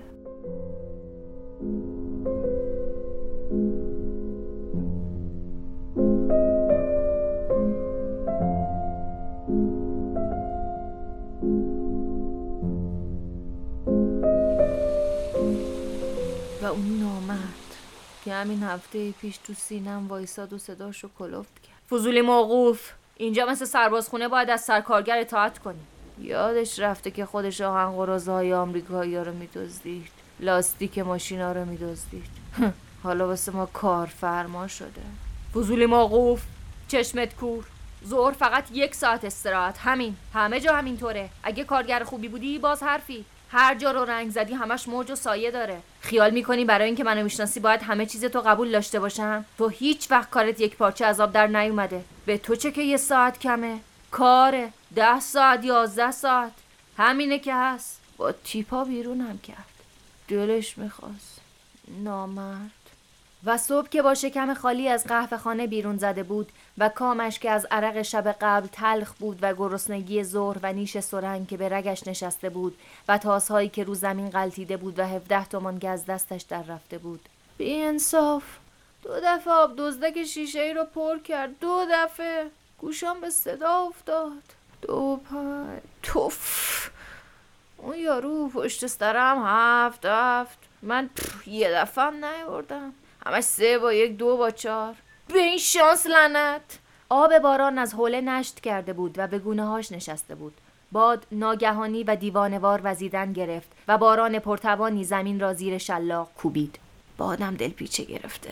و 16.62 16.66
اون 16.66 16.98
نامرد 17.00 17.38
که 18.24 18.32
همین 18.32 18.62
هفته 18.62 19.12
پیش 19.12 19.38
تو 19.38 19.52
سینم 19.54 20.08
وایساد 20.08 20.52
و 20.52 20.58
صداشو 20.58 21.08
کلفت 21.18 21.62
کرد. 21.62 21.82
فضولی 21.90 22.20
موقوف. 22.20 22.99
اینجا 23.20 23.46
مثل 23.46 23.64
سربازخونه 23.64 24.28
باید 24.28 24.50
از 24.50 24.60
سرکارگر 24.60 25.18
اطاعت 25.18 25.58
کنی. 25.58 25.80
یادش 26.18 26.78
رفته 26.78 27.10
که 27.10 27.26
خودش 27.26 27.60
آهن 27.60 27.96
قرازه 27.96 28.32
های 28.32 28.52
آمریکایی 28.52 29.16
ها 29.16 29.22
رو 29.22 29.32
میدزدید. 29.32 30.08
لاستیک 30.40 30.98
ماشینا 30.98 31.52
رو 31.52 31.64
میدزدید. 31.64 32.24
حالا 33.04 33.26
واسه 33.26 33.52
ما 33.52 33.66
کارفرما 33.66 34.68
شده. 34.68 35.02
فضولی 35.54 35.86
موقوف 35.86 36.42
چشمت 36.88 37.36
کور. 37.36 37.64
زور 38.02 38.32
فقط 38.32 38.64
یک 38.72 38.94
ساعت 38.94 39.24
استراحت. 39.24 39.78
همین. 39.78 40.16
همه 40.34 40.60
جا 40.60 40.76
همینطوره. 40.76 41.28
اگه 41.42 41.64
کارگر 41.64 42.04
خوبی 42.04 42.28
بودی 42.28 42.58
باز 42.58 42.82
حرفی. 42.82 43.24
هر 43.52 43.74
جا 43.74 43.90
رو 43.90 44.04
رنگ 44.04 44.30
زدی 44.30 44.54
همش 44.54 44.88
موج 44.88 45.10
و 45.10 45.14
سایه 45.14 45.50
داره. 45.50 45.80
خیال 46.00 46.30
می‌کنی 46.30 46.64
برای 46.64 46.86
اینکه 46.86 47.04
منو 47.04 47.22
می‌شناسی 47.22 47.60
باید 47.60 47.82
همه 47.82 48.06
چیز 48.06 48.24
تو 48.24 48.40
قبول 48.40 48.70
داشته 48.70 49.00
باشم؟ 49.00 49.44
تو 49.58 49.68
هیچ 49.68 50.10
وقت 50.10 50.30
کارت 50.30 50.60
یک 50.60 50.76
پارچه 50.76 51.06
عذاب 51.06 51.32
در 51.32 51.46
نیومده. 51.46 52.04
به 52.26 52.38
تو 52.38 52.56
چه 52.56 52.70
که 52.70 52.82
یه 52.82 52.96
ساعت 52.96 53.38
کمه؟ 53.38 53.80
کاره. 54.10 54.72
ده 54.94 55.20
ساعت 55.20 55.64
یازده 55.64 56.10
ساعت. 56.10 56.52
همینه 56.96 57.38
که 57.38 57.54
هست. 57.54 58.00
با 58.16 58.32
تیپا 58.32 58.84
بیرونم 58.84 59.38
کرد. 59.38 59.66
دلش 60.28 60.78
می‌خواست. 60.78 61.40
نامرد. 61.88 62.79
و 63.44 63.56
صبح 63.56 63.88
که 63.88 64.02
با 64.02 64.14
شکم 64.14 64.54
خالی 64.54 64.88
از 64.88 65.04
قهوه 65.04 65.38
خانه 65.38 65.66
بیرون 65.66 65.96
زده 65.96 66.22
بود 66.22 66.52
و 66.78 66.88
کامش 66.88 67.38
که 67.38 67.50
از 67.50 67.66
عرق 67.70 68.02
شب 68.02 68.36
قبل 68.40 68.66
تلخ 68.66 69.12
بود 69.12 69.38
و 69.42 69.54
گرسنگی 69.54 70.24
ظهر 70.24 70.58
و 70.62 70.72
نیش 70.72 70.98
سرنگ 70.98 71.48
که 71.48 71.56
به 71.56 71.68
رگش 71.68 72.06
نشسته 72.06 72.50
بود 72.50 72.78
و 73.08 73.18
تاسهایی 73.18 73.68
که 73.68 73.84
رو 73.84 73.94
زمین 73.94 74.30
غلطیده 74.30 74.76
بود 74.76 74.98
و 74.98 75.06
هفده 75.06 75.44
تومان 75.44 75.78
گز 75.78 76.04
دستش 76.04 76.42
در 76.42 76.62
رفته 76.62 76.98
بود. 76.98 77.28
بی 77.58 77.82
انصاف. 77.82 78.44
دو 79.02 79.20
دفعه 79.22 79.54
آب 79.54 79.72
دزدک 79.76 80.24
شیشه 80.24 80.60
ای 80.60 80.74
رو 80.74 80.84
پر 80.84 81.18
کرد. 81.18 81.58
دو 81.60 81.84
دفعه. 81.90 82.50
گوشم 82.78 83.20
به 83.20 83.30
صدا 83.30 83.78
افتاد. 83.78 84.42
دو 84.82 85.20
پای 85.30 85.78
توف. 86.02 86.90
اون 87.76 87.96
یارو 87.96 88.48
پشت 88.48 88.86
سرم 88.86 89.42
هفت 89.46 90.06
هفت. 90.06 90.58
من 90.82 91.10
یه 91.46 91.70
دفعه 91.70 92.04
هم 92.04 92.24
نیوردم. 92.24 92.92
همش 93.26 93.44
سه 93.44 93.78
با 93.78 93.92
یک 93.92 94.16
دو 94.16 94.36
با 94.36 94.50
چهار. 94.50 94.94
به 95.28 95.38
این 95.38 95.58
شانس 95.58 96.06
لنت 96.06 96.78
آب 97.08 97.38
باران 97.38 97.78
از 97.78 97.94
حوله 97.94 98.20
نشت 98.20 98.60
کرده 98.60 98.92
بود 98.92 99.14
و 99.16 99.26
به 99.26 99.38
گونه 99.38 99.66
هاش 99.66 99.92
نشسته 99.92 100.34
بود. 100.34 100.54
باد 100.92 101.26
ناگهانی 101.32 102.04
و 102.04 102.16
دیوانوار 102.16 102.80
وزیدن 102.84 103.32
گرفت 103.32 103.68
و 103.88 103.98
باران 103.98 104.38
پرتوانی 104.38 105.04
زمین 105.04 105.40
را 105.40 105.54
زیر 105.54 105.78
شلاق 105.78 106.28
کوبید. 106.36 106.78
بادم 107.18 107.54
دلپیچه 107.54 108.04
گرفته. 108.04 108.50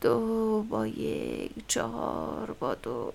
دو 0.00 0.62
با 0.62 0.86
یک 0.86 1.50
چهار 1.68 2.56
با 2.60 2.74
دو. 2.74 3.12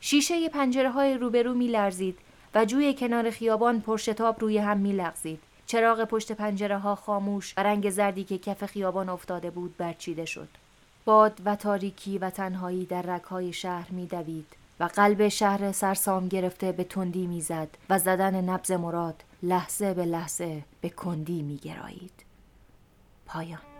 شیشه 0.00 0.48
پنجره 0.48 0.90
های 0.90 1.14
روبرو 1.14 1.54
می 1.54 1.68
لرزید 1.68 2.18
و 2.54 2.64
جوی 2.64 2.94
کنار 2.94 3.30
خیابان 3.30 3.80
پرشتاب 3.80 4.40
روی 4.40 4.58
هم 4.58 4.76
می 4.76 4.92
لغزید. 4.92 5.40
چراغ 5.66 6.04
پشت 6.04 6.32
پنجره 6.32 6.78
ها 6.78 6.94
خاموش 6.94 7.54
و 7.56 7.62
رنگ 7.62 7.90
زردی 7.90 8.24
که 8.24 8.38
کف 8.38 8.66
خیابان 8.66 9.08
افتاده 9.08 9.50
بود 9.50 9.76
برچیده 9.76 10.24
شد. 10.24 10.48
باد 11.04 11.40
و 11.44 11.56
تاریکی 11.56 12.18
و 12.18 12.30
تنهایی 12.30 12.86
در 12.86 13.02
رکهای 13.02 13.52
شهر 13.52 13.90
می 13.90 14.06
دوید 14.06 14.46
و 14.80 14.84
قلب 14.84 15.28
شهر 15.28 15.72
سرسام 15.72 16.28
گرفته 16.28 16.72
به 16.72 16.84
تندی 16.84 17.26
می‌زد 17.26 17.68
و 17.90 17.98
زدن 17.98 18.44
نبز 18.50 18.72
مراد 18.72 19.24
لحظه 19.42 19.94
به 19.94 20.04
لحظه 20.04 20.62
به 20.80 20.88
کندی 20.88 21.42
می 21.42 21.56
گرایید. 21.56 22.24
پایان 23.26 23.73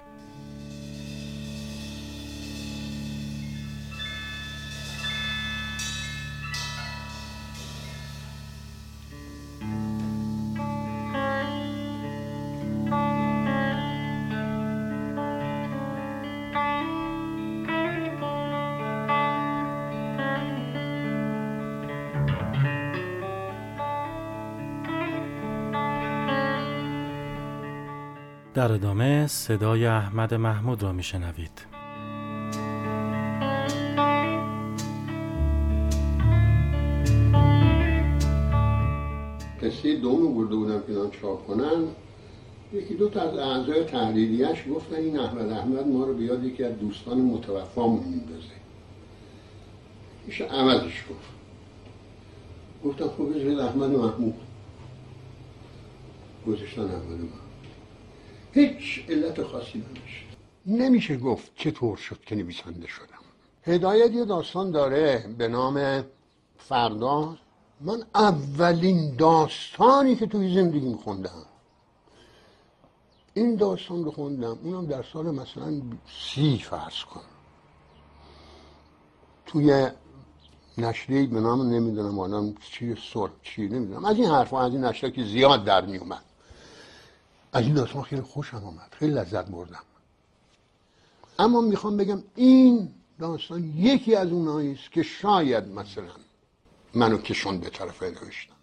در 28.54 28.72
ادامه 28.72 29.26
صدای 29.26 29.86
احمد 29.86 30.34
محمود 30.34 30.82
را 30.82 30.92
میشنوید. 30.92 31.66
قصه 39.62 39.96
دوم 39.96 40.34
برده 40.34 40.56
بودم 40.56 40.80
که 40.80 41.18
چاپ 41.20 41.46
کنن 41.46 41.84
یکی 42.72 42.94
دو 42.94 43.08
تا 43.08 43.20
از 43.20 43.38
اعضای 43.38 43.84
تحلیلیش 43.84 44.64
گفتن 44.70 44.96
این 44.96 45.18
احمد 45.18 45.48
احمد 45.48 45.86
ما 45.86 46.04
رو 46.04 46.14
بیاد 46.14 46.44
یکی 46.44 46.64
از 46.64 46.78
دوستان 46.78 47.20
متوفامون 47.20 48.04
میندازه. 48.04 48.54
میشه 50.26 50.44
عوضش 50.44 51.04
گفت. 51.10 51.28
گفتم 52.84 53.08
خب 53.08 53.34
بذارید 53.34 53.58
احمد 53.58 53.90
محمود. 53.90 54.34
گذاشتن 56.46 56.82
احمد 56.82 57.04
محمود. 57.04 57.43
هیچ 58.54 59.04
علت 59.08 59.42
خاصی 59.42 59.78
نداشت. 59.78 60.24
نمیشه 60.66 61.16
گفت 61.16 61.52
چطور 61.56 61.96
شد 61.96 62.20
که 62.20 62.34
نویسنده 62.34 62.86
شدم. 62.86 63.24
هدایت 63.62 64.12
یه 64.12 64.24
داستان 64.24 64.70
داره 64.70 65.34
به 65.38 65.48
نام 65.48 66.04
فردا. 66.58 67.36
من 67.80 68.02
اولین 68.14 69.16
داستانی 69.16 70.16
که 70.16 70.26
توی 70.26 70.54
زندگیم 70.54 70.96
خوندم. 70.96 71.42
این 73.34 73.56
داستان 73.56 74.04
رو 74.04 74.10
خوندم. 74.10 74.58
اونم 74.62 74.86
در 74.86 75.02
سال 75.02 75.30
مثلا 75.30 75.82
سی 76.34 76.58
فرض 76.58 77.04
کن. 77.04 77.20
توی 79.46 79.88
نشریه 80.78 81.26
به 81.26 81.40
نام 81.40 81.62
نمی‌دونم 81.62 82.18
آدم 82.18 82.54
چی 82.54 82.96
سر 83.12 83.28
چی 83.42 83.68
نمی‌دونم. 83.68 84.04
از 84.04 84.16
این 84.16 84.26
حرفا 84.26 84.62
از 84.62 84.72
این 84.72 84.84
نشریه 84.84 85.12
که 85.12 85.24
زیاد 85.24 85.64
در 85.64 85.86
میومد 85.86 86.24
از 87.54 87.64
این 87.64 87.74
داستان 87.74 88.02
خیلی 88.02 88.22
خوشم 88.22 88.56
آمد 88.56 88.88
خیلی 88.98 89.12
لذت 89.12 89.46
بردم. 89.46 89.82
اما 91.38 91.60
می‌خوام 91.60 91.96
بگم 91.96 92.22
این 92.34 92.88
داستان 93.18 93.64
یکی 93.64 94.14
از 94.14 94.28
اونهایی 94.28 94.72
است 94.72 94.92
که 94.92 95.02
شاید 95.02 95.68
مثلا 95.68 96.12
منو 96.94 97.18
کشون 97.18 97.60
به 97.60 97.70
طرف 97.70 98.02
نوشتم 98.02 98.54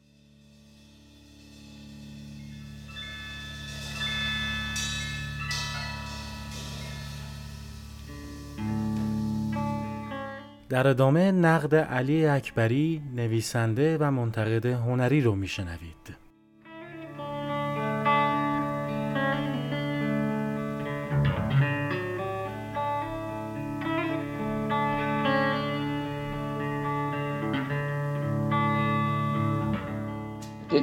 در 10.69 10.87
ادامه 10.87 11.31
نقد 11.31 11.75
علی 11.75 12.25
اکبری 12.25 13.01
نویسنده 13.15 13.97
و 13.97 14.11
منتقد 14.11 14.65
هنری 14.65 15.21
رو 15.21 15.35
میشنوید. 15.35 16.30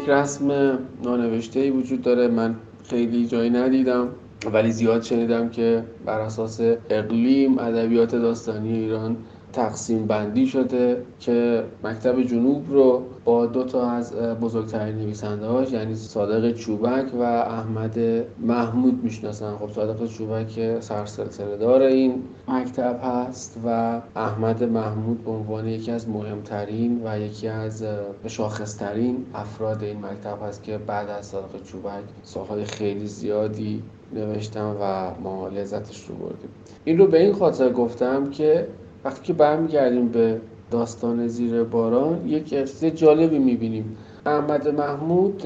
یک 0.09 0.15
رسم 0.15 0.79
نانوشته 1.05 1.61
ای 1.61 1.71
وجود 1.71 2.03
داره. 2.03 2.29
من 2.29 2.55
خیلی 2.85 3.27
جایی 3.27 3.51
ندیدم 3.51 4.09
ولی 4.53 4.73
زیاد 4.73 5.03
شنیدم 5.03 5.49
که 5.49 5.85
بر 6.07 6.21
اساس 6.21 6.61
اقلیم 6.91 7.59
ادبیات 7.59 8.15
داستانی 8.15 8.79
ایران 8.79 9.17
تقسیم 9.53 10.07
بندی 10.07 10.47
شده 10.47 11.03
که 11.21 11.65
مکتب 11.85 12.23
جنوب 12.23 12.73
رو 12.73 13.03
با 13.25 13.47
دو 13.47 13.65
تا 13.65 13.91
از 13.91 14.13
بزرگترین 14.17 14.97
نویسنده 14.97 15.47
هاش 15.47 15.73
یعنی 15.73 15.95
صادق 15.95 16.53
چوبک 16.53 17.15
و 17.15 17.23
احمد 17.23 17.99
محمود 18.41 19.05
می‌شناسن. 19.05 19.57
خب 19.57 19.71
صادق 19.71 20.07
چوبک 20.07 20.81
سرسلسله 20.81 21.57
دار 21.57 21.83
این 21.83 22.23
مکتب 22.49 23.01
هست 23.03 23.61
و 23.67 24.01
احمد 24.17 24.65
محمود 24.65 25.25
به 25.25 25.31
عنوان 25.31 25.69
یکی 25.69 25.91
از 25.91 26.09
مهمترین 26.09 27.01
و 27.05 27.21
یکی 27.21 27.49
از 27.49 27.85
شاخصترین 28.27 29.27
افراد 29.35 29.83
این 29.83 29.97
مکتب 30.07 30.39
هست 30.49 30.63
که 30.63 30.79
بعد 30.79 31.09
از 31.11 31.27
صادق 31.27 31.63
چوبک 31.65 32.05
سالهای 32.23 32.65
خیلی 32.65 33.07
زیادی 33.07 33.83
نوشتم 34.13 34.77
و 34.81 35.11
ما 35.23 35.49
لذتش 35.49 36.05
رو 36.09 36.15
بردیم. 36.15 36.51
این 36.85 36.99
رو 36.99 37.07
به 37.07 37.23
این 37.23 37.33
خاطر 37.33 37.73
گفتم 37.73 38.31
که 38.31 38.69
وقتی 39.09 39.23
که 39.23 39.33
برمیگردیم 39.33 40.09
به 40.09 40.41
داستان 40.71 41.29
زیر 41.29 41.63
باران 41.63 42.27
یک 42.27 42.55
قصه 42.55 42.91
جالبی 42.91 43.39
می‌بینیم. 43.39 43.97
احمد 44.27 44.69
محمود 44.69 45.43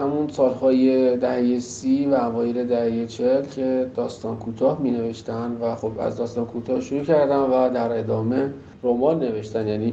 همون 0.00 0.28
سالهای 0.28 1.16
دهه 1.16 1.58
سی 1.58 2.06
و 2.06 2.14
اوایل 2.14 2.64
دهه 2.64 3.06
چل 3.06 3.42
که 3.42 3.90
داستان 3.96 4.36
کوتاه 4.36 4.82
می 4.82 4.90
نوشتن 4.90 5.56
و 5.60 5.74
خب 5.74 5.92
از 6.00 6.16
داستان 6.16 6.46
کوتاه 6.46 6.80
شروع 6.80 7.02
کردن 7.02 7.36
و 7.36 7.70
در 7.70 7.98
ادامه 7.98 8.50
رمان 8.82 9.18
نوشتن. 9.18 9.68
یعنی 9.68 9.92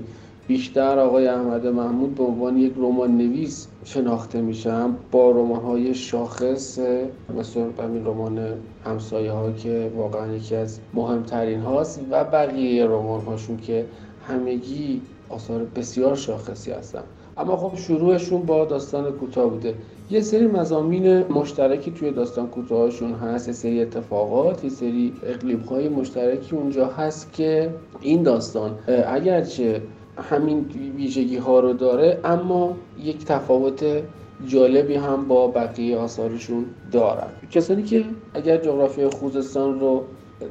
بیشتر 0.50 1.00
آقای 1.00 1.28
احمد 1.28 1.68
محمود 1.68 2.16
به 2.16 2.24
عنوان 2.24 2.58
یک 2.58 2.74
رمان 2.78 3.18
نویس 3.18 3.68
شناخته 3.84 4.42
میشم 4.42 4.96
با 5.12 5.32
رمان 5.32 5.62
های 5.62 5.94
شاخص 5.94 6.80
مثل 7.38 7.60
همین 7.84 8.06
رمان 8.06 8.40
همسایه 8.86 9.32
ها 9.32 9.52
که 9.52 9.92
واقعا 9.96 10.36
یکی 10.36 10.56
از 10.56 10.80
مهمترین 10.94 11.62
هاست 11.62 12.02
و 12.12 12.24
بقیه 12.24 12.86
رمان 12.86 13.22
هاشون 13.22 13.58
که 13.58 13.86
همگی 14.28 15.02
آثار 15.30 15.66
بسیار 15.76 16.16
شاخصی 16.16 16.72
هستن. 16.72 17.04
اما 17.38 17.58
خب 17.58 17.78
شروعشون 17.78 18.42
با 18.42 18.66
داستان 18.66 19.12
کوتاه 19.12 19.50
بوده. 19.50 19.74
یه 20.10 20.22
سری 20.22 20.48
مزامین 20.48 21.24
مشترکی 21.24 21.92
توی 21.92 22.12
داستان 22.12 22.48
کوتاهشون 22.48 23.14
هست. 23.14 23.48
یه 23.48 23.54
سری 23.54 23.82
اتفاقات 23.82 24.64
یه 24.64 24.70
سری 24.70 25.14
اقلیب 25.24 25.66
های 25.66 25.90
مشترکی 25.90 26.56
اونجا 26.56 26.88
هست 26.88 27.34
که 27.34 27.70
این 28.02 28.24
داستان 28.24 28.80
اگرچه 29.08 29.82
همین 30.18 30.66
ویژگی 30.96 31.38
ها 31.38 31.60
رو 31.60 31.74
داره 31.74 32.20
اما 32.24 32.76
یک 33.00 33.26
تفاوت 33.26 33.86
جالبی 34.48 34.96
هم 34.96 35.28
با 35.28 35.48
بقیه 35.48 35.98
آثارشون 35.98 36.66
دارن. 36.92 37.28
کسانی 37.52 37.84
که 37.84 38.06
اگر 38.34 38.58
جغرافی 38.58 39.08
خوزستان 39.08 39.80
رو 39.80 40.04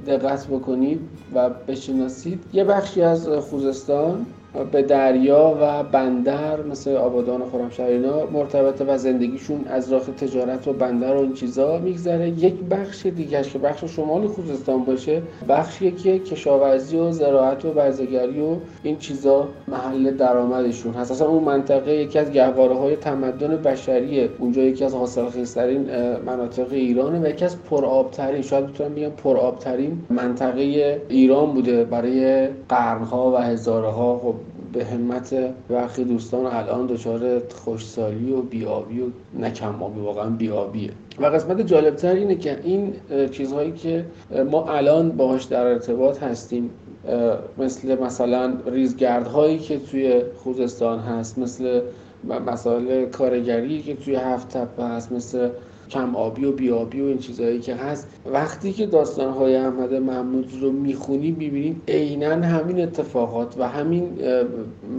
دقت 0.06 0.46
بکنید 0.46 1.00
و 1.34 1.50
بشناسید 1.50 2.44
یه 2.52 2.64
بخشی 2.64 3.02
از 3.02 3.28
خوزستان 3.28 4.26
به 4.72 4.82
دریا 4.82 5.58
و 5.60 5.82
بندر 5.82 6.62
مثل 6.62 6.96
آبادان 6.96 7.42
و 7.42 7.44
خرمشهر 7.50 7.98
مرتبطه 8.32 8.84
و 8.84 8.98
زندگیشون 8.98 9.64
از 9.64 9.92
راه 9.92 10.00
تجارت 10.00 10.68
و 10.68 10.72
بندر 10.72 11.16
و 11.16 11.20
این 11.20 11.34
چیزا 11.34 11.78
میگذره. 11.78 12.28
یک 12.28 12.54
بخش 12.70 13.06
دیگه 13.06 13.42
که 13.42 13.58
بخش 13.58 13.84
شمال 13.84 14.26
خوزستان 14.26 14.84
باشه 14.84 15.22
بخشی 15.48 15.90
که 15.90 16.18
کشاورزی 16.18 16.96
و 16.96 17.10
زراعت 17.10 17.64
و 17.64 17.70
برزگری 17.70 18.40
و 18.40 18.56
این 18.82 18.98
چیزا 18.98 19.48
محل 19.68 20.10
درآمدشون. 20.10 20.94
هست 20.94 21.10
اصلا 21.10 21.28
اون 21.28 21.44
منطقه 21.44 21.94
یکی 21.94 22.18
از 22.18 22.30
گهواره 22.30 22.74
های 22.74 22.96
تمدن 22.96 23.56
بشریه. 23.56 24.28
اونجا 24.38 24.62
یکی 24.62 24.84
از 24.84 24.94
حاصلخیزترین 24.94 25.90
مناطق 26.26 26.72
ایرانه 26.72 27.20
و 27.20 27.26
یکی 27.26 27.44
از 27.44 27.62
پرآبترین 27.62 28.42
شاید 28.42 28.66
بتونم 28.66 28.94
بگم 28.94 29.08
پرآبترین 29.08 30.00
منطقه 30.10 31.00
ایران 31.08 31.52
بوده 31.52 31.84
برای 31.84 32.48
قرنها 32.68 33.32
و 33.32 33.36
هزارها 33.36 34.18
خب 34.18 34.34
به 34.72 34.84
همت 34.84 35.34
برخی 35.68 36.04
دوستان 36.04 36.46
الان 36.46 36.86
دچار 36.86 37.42
خوشسالی 37.64 38.32
و 38.32 38.42
بیابی 38.42 39.00
و 39.00 39.04
نکم 39.38 39.82
آبی 39.82 40.00
واقعا 40.00 40.30
بیابیه 40.30 40.90
و 41.18 41.26
قسمت 41.26 41.60
جالبتر 41.60 42.14
اینه 42.14 42.34
که 42.34 42.60
این 42.64 42.92
چیزهایی 43.30 43.72
که 43.72 44.04
ما 44.50 44.64
الان 44.64 45.10
باهاش 45.10 45.44
در 45.44 45.66
ارتباط 45.66 46.22
هستیم 46.22 46.70
مثل 47.58 48.02
مثلا 48.02 48.52
ریزگردهایی 48.66 49.58
که 49.58 49.78
توی 49.78 50.22
خوزستان 50.36 50.98
هست 50.98 51.38
مثل 51.38 51.80
مسائل 52.46 53.06
کارگری 53.06 53.82
که 53.82 53.94
توی 53.94 54.14
هفت 54.14 54.48
تپه 54.48 54.84
هست 54.84 55.12
مثل 55.12 55.48
کم 55.90 56.16
آبی 56.16 56.44
و 56.44 56.52
بیابی 56.52 57.00
و 57.00 57.04
این 57.04 57.18
چیزهایی 57.18 57.60
که 57.60 57.74
هست. 57.74 58.08
وقتی 58.26 58.72
که 58.72 58.86
داستانهای 58.86 59.56
احمد 59.56 59.94
محمود 59.94 60.52
رو 60.60 60.72
می‌خونی 60.72 61.30
می‌بینیم 61.30 61.82
عینا 61.88 62.30
همین 62.30 62.80
اتفاقات 62.80 63.54
و 63.58 63.68
همین 63.68 64.18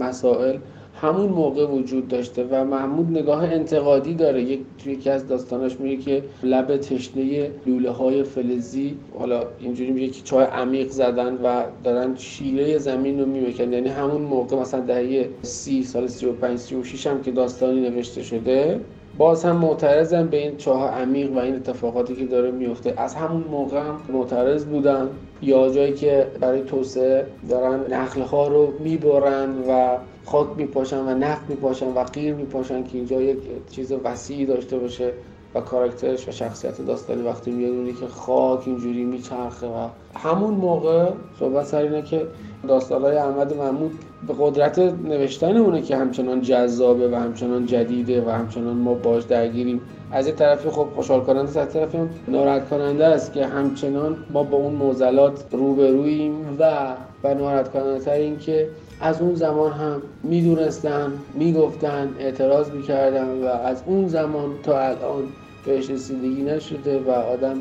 مسائل 0.00 0.56
همون 0.94 1.28
موقع 1.28 1.66
وجود 1.66 2.08
داشته 2.08 2.46
و 2.50 2.64
محمود 2.64 3.10
نگاه 3.10 3.44
انتقادی 3.44 4.14
داره. 4.14 4.42
یک 4.42 4.60
توی 4.78 4.92
یکی 4.92 5.10
از 5.10 5.28
داستاناش 5.28 5.80
میگه 5.80 5.96
که 5.96 6.22
لب 6.42 6.76
تشنه 6.76 7.50
لوله 7.66 7.90
های 7.90 8.22
فلزی 8.22 8.96
حالا 9.18 9.42
اینجوری 9.60 9.90
میگه 9.90 10.08
که 10.08 10.22
چای 10.22 10.44
عمیق 10.44 10.88
زدن 10.88 11.34
و 11.34 11.64
دارن 11.84 12.16
شیره 12.16 12.78
زمین 12.78 13.20
رو 13.20 13.26
میمکن. 13.26 13.72
یعنی 13.72 13.88
همون 13.88 14.22
موقع 14.22 14.56
مثلا 14.56 14.80
دهه 14.80 15.28
سی 15.42 15.82
سال 15.82 16.06
35 16.06 16.58
36 16.58 17.06
هم 17.06 17.22
که 17.22 17.30
داستانی 17.30 17.80
نوشته 17.80 18.22
شده. 18.22 18.80
باز 19.18 19.44
هم 19.44 19.56
معترضم 19.56 20.26
به 20.26 20.36
این 20.36 20.56
چاه 20.56 20.90
عمیق 20.90 21.32
و 21.32 21.38
این 21.38 21.54
اتفاقاتی 21.54 22.16
که 22.16 22.24
داره 22.24 22.50
میفته. 22.50 22.94
از 22.96 23.14
همون 23.14 23.44
موقع 23.50 23.80
هم 23.80 24.00
معترض 24.12 24.64
بودن 24.64 25.08
یا 25.42 25.68
جایی 25.68 25.92
که 25.92 26.26
برای 26.40 26.62
توسعه 26.62 27.26
دارن 27.48 27.80
نخل 27.90 28.20
ها 28.20 28.48
رو 28.48 28.72
می‌برن 28.80 29.50
و 29.68 29.96
خاک 30.24 30.48
میپاشن 30.56 30.98
و 30.98 31.14
نفت 31.14 31.50
میپاشن 31.50 31.86
و 31.86 32.04
قیر 32.04 32.34
میپاشن 32.34 32.84
که 32.84 32.98
اینجا 32.98 33.22
یک 33.22 33.38
چیز 33.70 33.92
وسیعی 34.04 34.46
داشته 34.46 34.78
باشه. 34.78 35.12
و 35.54 35.60
کاراکترش 35.60 36.28
و 36.28 36.30
شخصیت 36.30 36.86
داستانی 36.86 37.22
وقتی 37.22 37.50
میاد 37.50 37.96
که 38.00 38.06
خاک 38.06 38.62
اینجوری 38.66 39.04
میچرخه 39.04 39.66
و 39.66 39.88
همون 40.14 40.54
موقع 40.54 41.10
صحبت 41.38 41.64
سر 41.64 41.82
اینه 41.82 42.02
که 42.02 42.26
داستانهای 42.68 43.16
احمد 43.16 43.56
محمود 43.56 43.98
به 44.26 44.34
قدرت 44.38 44.78
نوشتن 44.78 45.82
که 45.82 45.96
همچنان 45.96 46.40
جذابه 46.40 47.08
و 47.08 47.14
همچنان 47.14 47.66
جدیده 47.66 48.24
و 48.26 48.30
همچنان 48.30 48.76
ما 48.76 48.94
باش 48.94 49.24
درگیریم. 49.24 49.80
از 50.12 50.26
یه 50.26 50.32
طرفی 50.32 50.70
خب 50.70 50.86
خوشحال 50.94 51.20
کننده 51.20 51.60
از 51.60 51.72
طرفی 51.72 51.98
هم 51.98 52.10
ناراحت 52.28 52.68
کننده 52.68 53.06
است 53.06 53.32
که 53.32 53.46
همچنان 53.46 54.16
ما 54.30 54.42
با 54.42 54.56
اون 54.56 54.74
موزلات 54.74 55.44
روبرویم 55.52 56.56
و 56.58 56.94
و 57.24 57.34
ناراحت 57.34 57.72
کننده 57.72 58.04
تر 58.04 58.12
این 58.12 58.38
که 58.38 58.68
از 59.00 59.20
اون 59.20 59.34
زمان 59.34 59.72
هم 59.72 60.02
می‌دونستن 60.22 61.12
می‌گفتن 61.34 62.08
اعتراض 62.18 62.70
می‌کردن 62.70 63.28
و 63.28 63.44
از 63.44 63.82
اون 63.86 64.08
زمان 64.08 64.50
تا 64.62 64.80
الان 64.80 65.22
بهش 65.66 65.90
رسیدگی 65.90 66.42
نشده 66.42 66.98
و 66.98 67.10
آدم 67.10 67.56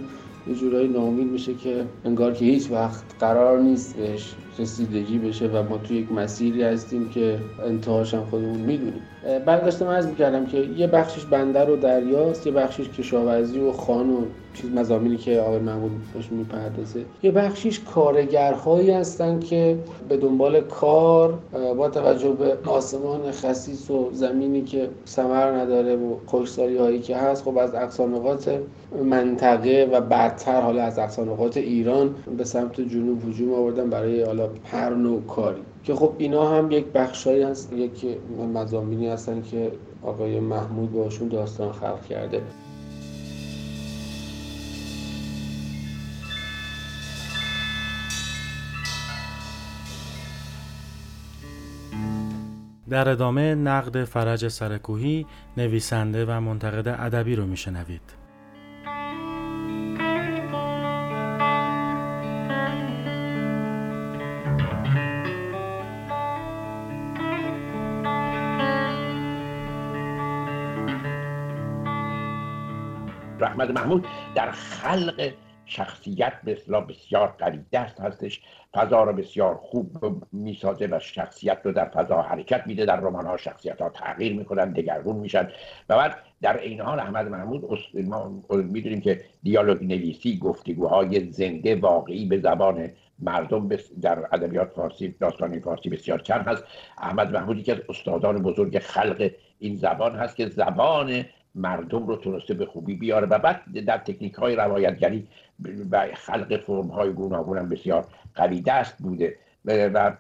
یه 0.48 0.56
جورایی 0.56 0.88
ناامید 0.88 1.32
میشه 1.32 1.54
که 1.54 1.84
انگار 2.06 2.34
که 2.34 2.46
هیچ 2.46 2.72
وقت 2.72 3.04
قرار 3.20 3.60
نیست 3.60 3.96
بهش 3.98 4.36
رسیدگی 4.60 5.18
بشه 5.18 5.48
و 5.48 5.64
ما 5.70 5.78
توی 5.78 5.98
یک 5.98 6.12
مسیری 6.12 6.64
هستیم 6.64 7.10
که 7.10 7.40
انتهاش 7.66 8.14
هم 8.14 8.24
خودمون 8.30 8.60
می‌دونیم. 8.60 9.02
بعد 9.46 9.64
داشتم 9.64 9.86
عرض 9.88 10.08
می‌کردم 10.08 10.46
که 10.46 10.58
یه 10.58 10.88
بخشش 10.88 11.26
بندر 11.26 11.70
و 11.70 11.76
دریاست 11.76 12.48
یه 12.48 12.54
بخشش 12.54 12.90
کشاورزی 12.90 13.60
و 13.60 13.72
خان 13.72 14.10
و 14.10 14.22
چیز 14.62 14.72
مزامینی 14.72 15.18
که 15.18 15.40
آقای 15.40 15.60
محمود 15.60 15.92
بهش 16.14 16.32
می‌پردازه. 16.32 17.06
یه 17.24 17.32
بخشیش 17.32 17.80
کارگرهایی 17.80 18.92
هستن 18.92 19.40
که 19.40 19.78
به 20.10 20.18
دنبال 20.18 20.62
کار 20.62 21.40
با 21.78 21.90
توجه 21.90 22.30
به 22.30 22.58
آسمان 22.70 23.32
خصیص 23.32 23.92
و 23.92 24.10
زمینی 24.14 24.62
که 24.62 24.90
ثمر 25.08 25.52
نداره 25.52 25.96
و 25.96 26.16
خوشسالی 26.26 26.78
هایی 26.78 27.00
که 27.00 27.18
هست 27.18 27.44
خب 27.44 27.58
از 27.58 27.76
اقصانقات 27.76 28.60
منطقه 29.04 29.90
و 29.92 30.02
بعدتر 30.02 30.62
حالا 30.62 30.84
از 30.84 31.00
اقصانقات 31.00 31.58
ایران 31.58 32.16
به 32.38 32.44
سمت 32.44 32.82
جنوب 32.82 33.30
هجوم 33.30 33.54
آوردن 33.54 33.90
برای 33.90 34.24
حالا 34.24 34.50
هر 34.64 34.90
نوع 34.90 35.22
کاری. 35.22 35.62
که 35.84 35.96
خب 35.96 36.12
اینا 36.18 36.50
هم 36.50 36.72
یک 36.72 36.86
بخشایی 36.86 37.44
هست 37.44 37.74
یک 37.74 38.06
مزامینی 38.54 39.08
هستن 39.08 39.42
که 39.42 39.72
آقای 40.04 40.40
محمود 40.40 40.92
باشون 40.92 41.28
داستان 41.28 41.72
خلق 41.72 42.06
کرده. 42.06 42.42
در 52.90 53.10
ادامه 53.10 53.56
نقد 53.56 54.04
فرج 54.04 54.48
سرکوهی 54.48 55.26
نویسنده 55.58 56.26
و 56.26 56.40
منتقد 56.40 56.88
ادبی 56.88 57.36
رو 57.36 57.46
میشنوید. 57.46 58.20
احمد 73.60 73.72
محمود 73.72 74.08
در 74.36 74.52
خلق 74.52 75.32
شخصیت 75.70 76.34
به 76.44 76.52
اصطلاح 76.52 76.86
بسیار 76.86 77.36
قوی 77.40 77.60
دست 77.72 78.02
هستش. 78.02 78.42
فضا 78.74 79.04
رو 79.04 79.14
بسیار 79.14 79.56
خوب 79.56 79.98
می‌سازه 80.32 80.88
و 80.92 81.00
شخصیت 81.00 81.58
رو 81.64 81.72
در 81.72 81.90
فضا 81.90 82.22
حرکت 82.22 82.68
میده 82.68 82.86
در 82.86 83.00
رمان 83.00 83.26
ها 83.26 83.38
شخصیت 83.38 83.82
ها 83.82 83.90
تغییر 83.90 84.38
می‌کنن 84.38 84.72
دگرگون 84.72 85.16
میشن. 85.16 85.48
و 85.90 85.98
بعد 85.98 86.16
در 86.42 86.58
این 86.58 86.82
حال 86.82 87.00
احمد 87.00 87.28
محمود 87.28 87.80
ما 87.94 88.44
می‌دونیم 88.52 89.02
که 89.02 89.22
دیالوگ 89.44 89.84
نویسی 89.84 90.38
گفتگوهای 90.38 91.32
زنده 91.32 91.76
واقعی 91.76 92.26
به 92.26 92.40
زبان 92.40 92.90
مردم 93.20 93.70
در 94.02 94.20
ادبیات 94.32 94.72
فارسی 94.72 95.16
داستانی 95.20 95.60
فارسی 95.60 95.90
بسیار 95.90 96.22
کم 96.22 96.42
هست. 96.42 96.64
احمد 96.98 97.32
محمود 97.34 97.58
یکی 97.58 97.72
از 97.72 97.80
استادان 97.90 98.44
بزرگ 98.44 98.80
خلق 98.80 99.32
این 99.60 99.76
زبان 99.76 100.16
هست 100.16 100.36
که 100.36 100.50
زبان 100.50 101.26
مردم 101.56 102.08
رو 102.08 102.16
تونسته 102.16 102.54
به 102.54 102.66
خوبی 102.66 102.96
بیاره 102.96 103.28
و 103.28 103.40
بعد 103.40 103.86
در 103.86 103.98
تکنیک 103.98 104.34
های 104.34 104.56
روایتگری 104.56 105.28
و 105.92 106.08
خلق 106.16 106.58
فرم 106.58 106.88
های 106.88 107.14
گوناگون 107.14 107.58
هم 107.58 107.70
بسیار 107.70 108.06
قوی 108.36 108.62
دست 108.62 108.98
بوده. 108.98 109.36
و 109.66 110.12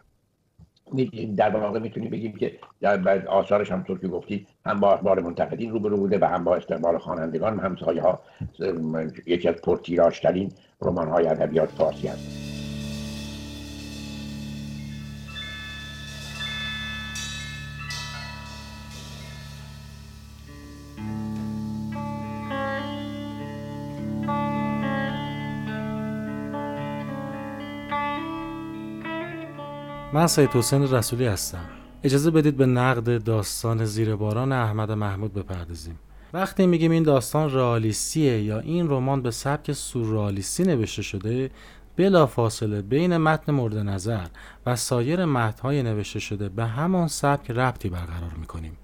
در 1.37 1.49
واقع 1.49 1.79
می‌تونیم 1.79 2.09
بگیم 2.09 2.31
که 2.31 2.59
در 2.81 3.27
آثارش 3.27 3.71
هم 3.71 3.83
که 3.83 4.07
گفتی 4.07 4.47
هم 4.65 4.79
با 4.79 4.93
اخبار 4.93 5.19
منتقدین 5.19 5.71
روبرو 5.71 5.97
بوده 5.97 6.19
و 6.21 6.25
هم 6.25 6.43
با 6.43 6.55
استقبال 6.55 6.97
خوانندگان 6.97 7.59
همسایه 7.59 8.01
ها 8.01 8.19
یکی 9.25 9.47
از 9.47 9.55
پرتیراژترین 9.55 10.51
رمان 10.81 11.07
های 11.07 11.27
ادبیات 11.27 11.69
فارسی 11.69 12.07
هست 12.07 12.48
من 30.13 30.27
سید 30.27 30.49
حسین 30.49 30.81
رسولی 30.81 31.25
هستم. 31.25 31.65
اجازه 32.03 32.31
بدید 32.31 32.57
به 32.57 32.65
نقد 32.65 33.23
داستان 33.23 33.85
زیر 33.85 34.15
باران 34.15 34.51
احمد 34.51 34.91
محمود 34.91 35.33
بپردازیم. 35.33 35.99
وقتی 36.33 36.67
میگیم 36.67 36.91
این 36.91 37.03
داستان 37.03 37.53
رئالیستیه 37.53 38.41
یا 38.41 38.59
این 38.59 38.89
رمان 38.89 39.21
به 39.21 39.31
سبک 39.31 39.71
سورئالیستی 39.71 40.63
نوشته 40.63 41.01
شده 41.01 41.51
بلا 41.97 42.25
فاصله 42.25 42.81
بین 42.81 43.17
متن 43.17 43.51
مورد 43.51 43.77
نظر 43.77 44.27
و 44.65 44.75
سایر 44.75 45.25
متنهای 45.25 45.83
نوشته 45.83 46.19
شده 46.19 46.49
به 46.49 46.65
همان 46.65 47.07
سبک 47.07 47.51
ربطی 47.51 47.89
برقرار 47.89 48.33
می‌کنیم. 48.39 48.77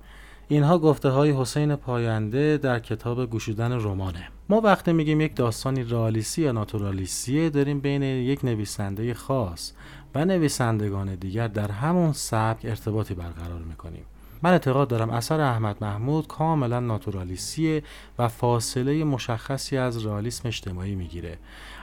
اینها 0.47 0.79
گفته 0.79 1.09
های 1.09 1.31
حسین 1.31 1.75
پاینده 1.75 2.57
در 2.57 2.79
کتاب 2.79 3.29
گوشودن 3.29 3.71
رمانه. 3.71 4.27
ما 4.49 4.61
وقتی 4.61 4.93
میگیم 4.93 5.21
یک 5.21 5.35
داستانی 5.35 5.83
رئالیستی 5.83 6.41
یا 6.41 6.51
ناتورالیستیه 6.51 7.49
داریم 7.49 7.79
بین 7.79 8.03
یک 8.03 8.45
نویسنده 8.45 9.13
خاص 9.13 9.71
و 10.15 10.25
نویسندگان 10.25 11.15
دیگر 11.15 11.47
در 11.47 11.71
همون 11.71 12.13
سبک 12.13 12.65
ارتباطی 12.65 13.13
برقرار 13.13 13.59
می‌کنیم. 13.59 14.03
من 14.43 14.51
اعتقاد 14.51 14.87
دارم 14.87 15.09
اثر 15.09 15.41
احمد 15.41 15.77
محمود 15.81 16.27
کاملا 16.27 16.79
ناتورالیستیه 16.79 17.83
و 18.19 18.27
فاصله 18.27 19.03
مشخصی 19.03 19.77
از 19.77 20.05
رئالیسم 20.05 20.47
اجتماعی 20.47 20.95
می‌گیره. 20.95 21.37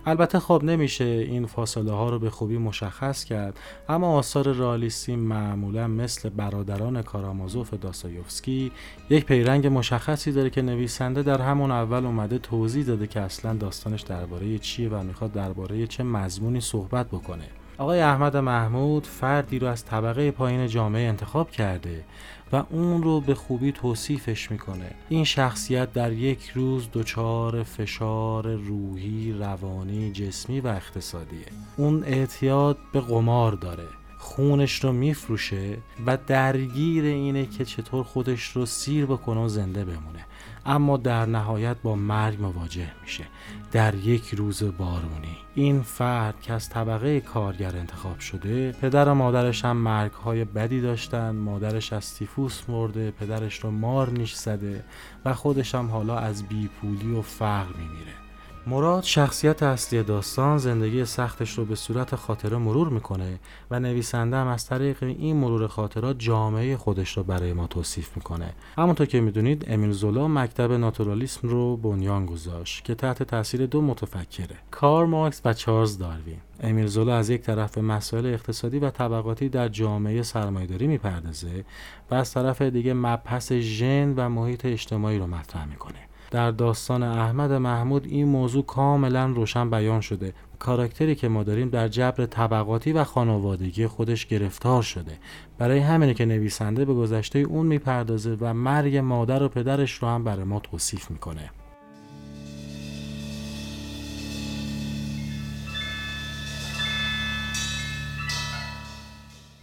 البته 0.06 0.38
خب 0.38 0.60
نمیشه 0.64 1.04
این 1.04 1.46
فاصله 1.46 1.92
ها 1.92 2.10
رو 2.10 2.18
به 2.18 2.30
خوبی 2.30 2.58
مشخص 2.58 3.24
کرد 3.24 3.58
اما 3.88 4.18
آثار 4.18 4.52
رئالیستی 4.52 5.16
معمولا 5.16 5.88
مثل 5.88 6.28
برادران 6.28 7.02
کارامازوف 7.02 7.74
داستایوفسکی 7.74 8.72
یک 9.10 9.24
پیرنگ 9.24 9.66
مشخصی 9.66 10.32
داره 10.32 10.50
که 10.50 10.62
نویسنده 10.62 11.22
در 11.22 11.42
همون 11.42 11.70
اول 11.70 12.06
اومده 12.06 12.38
توضیح 12.38 12.84
داده 12.84 13.06
که 13.06 13.20
اصلا 13.20 13.54
داستانش 13.54 14.00
درباره 14.00 14.58
چیه 14.58 14.88
و 14.88 15.02
می‌خواد 15.02 15.32
درباره 15.32 15.86
چه 15.86 16.02
مضمونی 16.02 16.60
صحبت 16.60 17.06
بکنه. 17.06 17.44
آقای 17.82 18.00
احمد 18.00 18.36
محمود 18.36 19.06
فردی 19.06 19.58
رو 19.58 19.66
از 19.66 19.84
طبقه 19.84 20.30
پایین 20.30 20.66
جامعه 20.66 21.08
انتخاب 21.08 21.50
کرده 21.50 22.04
و 22.52 22.62
اون 22.70 23.02
رو 23.02 23.20
به 23.20 23.34
خوبی 23.34 23.72
توصیفش 23.72 24.50
می‌کنه. 24.50 24.90
این 25.08 25.24
شخصیت 25.24 25.92
در 25.92 26.12
یک 26.12 26.50
روز 26.54 26.88
دچار 26.92 27.62
فشار 27.62 28.54
روحی 28.54 29.32
روانی 29.32 30.12
جسمی 30.12 30.60
و 30.60 30.66
اقتصادیه. 30.66 31.46
اون 31.76 32.04
اعتیاد 32.04 32.78
به 32.92 33.00
قمار 33.00 33.52
داره. 33.52 33.86
خونش 34.18 34.84
رو 34.84 34.92
میفروشه 34.92 35.76
و 36.06 36.18
درگیر 36.26 37.04
اینه 37.04 37.46
که 37.46 37.64
چطور 37.64 38.04
خودش 38.04 38.44
رو 38.44 38.66
سیر 38.66 39.06
بکنه 39.06 39.40
و 39.40 39.48
زنده 39.48 39.84
بمونه. 39.84 40.26
اما 40.66 40.96
در 40.96 41.26
نهایت 41.26 41.76
با 41.82 41.94
مرگ 41.94 42.42
مواجه 42.42 42.88
میشه. 43.02 43.24
در 43.72 43.94
یک 43.94 44.34
روز 44.34 44.62
بارونی. 44.78 45.36
این 45.54 45.82
فرد 45.82 46.40
که 46.40 46.52
از 46.52 46.68
طبقه 46.68 47.20
کارگر 47.20 47.76
انتخاب 47.76 48.18
شده 48.18 48.72
پدر 48.72 49.08
و 49.08 49.14
مادرش 49.14 49.64
هم 49.64 49.76
مرگ 49.76 50.12
های 50.12 50.44
بدی 50.44 50.80
داشتن 50.80 51.30
مادرش 51.30 51.92
از 51.92 52.14
تیفوس 52.14 52.62
مرده 52.68 53.10
پدرش 53.10 53.64
رو 53.64 53.70
مار 53.70 54.10
نیش 54.10 54.34
زده 54.34 54.84
و 55.24 55.34
خودش 55.34 55.74
هم 55.74 55.90
حالا 55.90 56.18
از 56.18 56.42
بیپولی 56.42 57.12
و 57.12 57.22
فقر 57.22 57.76
میمیره. 57.78 58.21
مراد 58.66 59.02
شخصیت 59.02 59.62
اصلی 59.62 60.02
داستان 60.02 60.58
زندگی 60.58 61.04
سختش 61.04 61.58
رو 61.58 61.64
به 61.64 61.74
صورت 61.74 62.16
خاطره 62.16 62.56
مرور 62.56 62.88
می‌کنه 62.88 63.38
و 63.70 63.80
نویسنده 63.80 64.36
هم 64.36 64.46
از 64.46 64.66
طریق 64.66 65.02
این 65.02 65.36
مرور 65.36 65.66
خاطرات 65.66 66.18
جامعه 66.18 66.76
خودش 66.76 67.16
رو 67.16 67.22
برای 67.22 67.52
ما 67.52 67.66
توصیف 67.66 68.16
می‌کنه. 68.16 68.52
همونطور 68.78 69.06
که 69.06 69.20
می‌دونید 69.20 69.64
امیل 69.68 69.90
زولا 69.90 70.28
مکتب 70.28 70.72
ناتورالیسم 70.72 71.48
رو 71.48 71.76
بنیان 71.76 72.26
گذاشت 72.26 72.84
که 72.84 72.94
تحت 72.94 73.22
تاثیر 73.22 73.66
دو 73.66 73.82
متفکره 73.82 74.56
کار 74.70 75.06
مارکس 75.06 75.40
و 75.44 75.52
چارلز 75.52 75.98
داروین. 75.98 76.38
امیل 76.60 76.86
زولا 76.86 77.16
از 77.16 77.30
یک 77.30 77.40
طرف 77.40 77.74
به 77.74 77.82
مسائل 77.82 78.26
اقتصادی 78.26 78.78
و 78.78 78.90
طبقاتی 78.90 79.48
در 79.48 79.68
جامعه 79.68 80.22
سرمایهداری 80.22 80.86
می‌پردازه 80.86 81.64
و 82.10 82.14
از 82.14 82.34
طرف 82.34 82.62
دیگه 82.62 82.94
مبحث 82.94 83.52
ژن 83.52 84.14
و 84.16 84.28
محیط 84.28 84.66
اجتماعی 84.66 85.18
رو 85.18 85.26
مطرح 85.26 85.68
می‌کنه. 85.68 85.98
در 86.32 86.50
داستان 86.50 87.02
احمد 87.02 87.52
محمود 87.52 88.06
این 88.06 88.28
موضوع 88.28 88.64
کاملا 88.64 89.26
روشن 89.26 89.70
بیان 89.70 90.00
شده. 90.00 90.34
کاراکتری 90.58 91.14
که 91.14 91.28
ما 91.28 91.42
داریم 91.42 91.68
در 91.68 91.88
جبر 91.88 92.26
طبقاتی 92.26 92.92
و 92.92 93.04
خانوادگی 93.04 93.86
خودش 93.86 94.26
گرفتار 94.26 94.82
شده. 94.82 95.18
برای 95.58 95.78
همینه 95.78 96.14
که 96.14 96.24
نویسنده 96.24 96.84
به 96.84 96.94
گذشته 96.94 97.38
اون 97.38 97.66
می‌پردازه 97.66 98.36
و 98.40 98.54
مرگ 98.54 98.96
مادر 98.96 99.42
و 99.42 99.48
پدرش 99.48 99.92
رو 99.92 100.08
هم 100.08 100.24
برای 100.24 100.44
ما 100.44 100.60
توصیف 100.60 101.10
می‌کنه. 101.10 101.50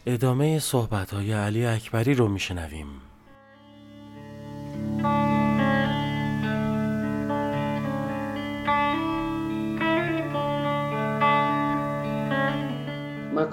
ادامه 0.05 0.59
صحبت 0.59 1.13
های 1.13 1.31
علی 1.31 1.65
اکبری 1.65 2.13
رو 2.13 2.27
میشنویم. 2.27 2.87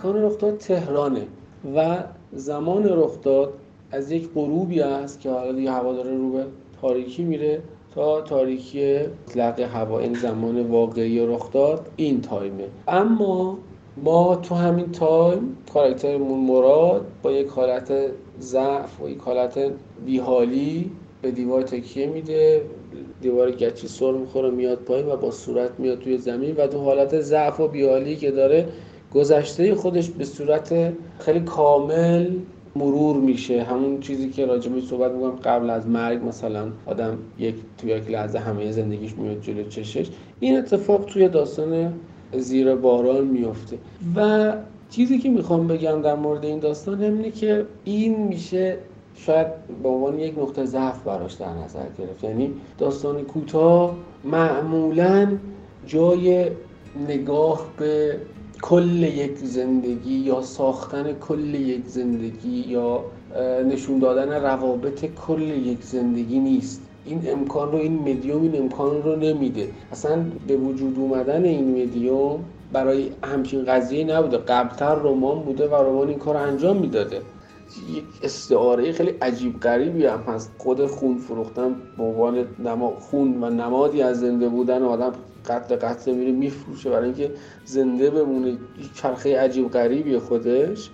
مکان 0.07 0.23
رخداد 0.23 0.59
تهرانه 0.59 1.27
و 1.77 2.05
زمان 2.33 2.85
رخداد 2.85 3.53
از 3.91 4.11
یک 4.11 4.29
غروبی 4.35 4.81
است 4.81 5.21
که 5.21 5.31
حالا 5.31 5.53
دیگه 5.53 5.71
هوا 5.71 5.93
داره 5.93 6.17
رو 6.17 6.33
به 6.33 6.45
تاریکی 6.81 7.25
میره 7.25 7.63
تا 7.95 8.21
تاریکی 8.21 8.99
مطلق 8.99 9.61
هوا 9.61 9.99
این 9.99 10.15
زمان 10.15 10.67
واقعی 10.67 11.27
رخداد 11.27 11.91
این 11.97 12.21
تایمه. 12.21 12.65
اما 12.89 13.59
ما 14.05 14.37
تو 14.37 14.55
همین 14.55 14.93
تایم 14.93 15.57
کاراکترمون 15.73 16.47
مراد 16.47 17.07
با 17.23 17.33
یک 17.33 17.49
حالت 17.49 17.93
ضعف 18.41 19.03
و 19.03 19.09
یک 19.09 19.19
حالت 19.19 19.59
بیحالی 20.05 20.91
به 21.23 21.31
دیوار 21.31 21.63
تکیه 21.63 22.07
میده 22.07 22.63
دیوار 23.21 23.51
گچی 23.51 23.89
سر 23.89 24.13
می‌خوره 24.13 24.51
میاد 24.51 24.79
پایین 24.79 25.07
و 25.07 25.17
با 25.17 25.31
صورت 25.31 25.71
میاد 25.79 25.99
توی 25.99 26.19
زمین 26.19 26.57
و 26.57 26.67
تو 26.67 26.79
حالت 26.79 27.21
ضعف 27.21 27.61
و 27.61 27.69
بیحالی 27.69 28.17
که 28.17 28.31
داره 28.31 28.69
گذشته 29.15 29.75
خودش 29.75 30.11
به 30.11 30.25
صورت 30.25 30.93
خیلی 31.19 31.41
کامل 31.41 32.31
مرور 32.77 33.17
میشه. 33.17 33.63
همون 33.63 34.01
چیزی 34.01 34.31
که 34.31 34.47
راجبش 34.47 34.83
صحبت 34.83 35.13
می‌کنم 35.13 35.37
قبل 35.45 35.71
از 35.71 35.89
مرگ 35.89 36.29
مثلا 36.29 36.69
آدم 36.87 37.19
یک 37.39 37.55
توی 37.79 37.91
یک 37.91 38.11
لحظه 38.11 38.39
همه 38.39 38.73
زندگیش 38.73 39.15
میاد 39.15 39.41
جلو 39.41 39.69
چشش. 39.69 40.11
این 40.41 40.57
اتفاق 40.59 41.05
توی 41.05 41.29
داستان 41.29 41.93
زیر 42.33 42.75
باران 42.75 43.25
میفته 43.25 43.79
و 44.17 44.53
چیزی 44.91 45.19
که 45.19 45.31
می‌خوام 45.31 45.67
بگم 45.67 46.03
در 46.03 46.15
مورد 46.15 46.45
این 46.45 46.59
داستان 46.59 47.03
اینه 47.03 47.31
که 47.31 47.67
این 47.85 48.27
میشه 48.27 48.77
شاید 49.15 49.47
به 49.83 49.89
عنوان 49.89 50.19
یک 50.19 50.39
نقطه 50.39 50.65
ضعف 50.65 51.03
براش 51.03 51.33
در 51.35 51.53
نظر 51.65 51.87
گرفت. 51.99 52.25
یعنی 52.25 52.53
داستان 52.79 53.23
کوتاه 53.23 53.97
معمولا 54.25 55.29
جای 55.87 56.51
نگاه 57.09 57.67
به 57.79 58.17
کل 58.63 59.03
یک 59.03 59.37
زندگی 59.37 60.15
یا 60.15 60.43
ساختن 60.43 61.13
کل 61.13 61.55
یک 61.55 61.87
زندگی 61.87 62.65
یا 62.69 63.05
نشون 63.69 63.99
دادن 63.99 64.33
روابط 64.33 65.05
کل 65.27 65.41
یک 65.41 65.83
زندگی 65.83 66.39
نیست. 66.39 66.83
این 67.05 67.23
امکان 67.27 67.73
رو 67.73 67.79
این 67.79 67.99
مدیوم 67.99 68.43
این 68.43 68.63
امکان 68.63 69.03
رو 69.03 69.17
نمیده. 69.17 69.69
اصلا 69.93 70.25
به 70.47 70.57
وجود 70.57 70.99
اومدن 70.99 71.45
این 71.45 71.83
مدیوم 71.83 72.45
برای 72.73 73.11
همچین 73.25 73.65
قضیه 73.65 74.05
نبوده. 74.05 74.39
قبلتر 74.39 74.95
رمان 74.95 75.39
بوده 75.39 75.69
و 75.69 75.75
رمان 75.75 76.09
این 76.09 76.19
کار 76.19 76.37
انجام 76.37 76.77
می‌داده. 76.77 77.17
یک 77.97 78.05
استعاره 78.23 78.93
خیلی 78.93 79.11
عجیب 79.23 79.61
غریبی 79.61 80.07
هم 80.07 80.21
هست. 80.21 80.53
خود 80.59 80.87
خون 80.87 81.19
فروختن 81.19 81.77
به 81.99 82.05
عنوان 82.05 82.45
خون 82.99 83.43
و 83.45 83.51
نمادی 83.51 84.03
از 84.03 84.21
زنده 84.21 84.49
بودن 84.49 84.83
آدم 84.83 85.13
قتل 85.49 85.77
قتل 85.77 86.15
میره 86.15 86.33
میفروشه. 86.33 86.91
برای 86.91 87.05
اینکه 87.05 87.31
زنده 87.65 88.11
بمونه. 88.11 88.59
چرخه 88.95 89.41
عجیب 89.41 89.71
غریبی 89.71 90.19
خودش. 90.19 90.91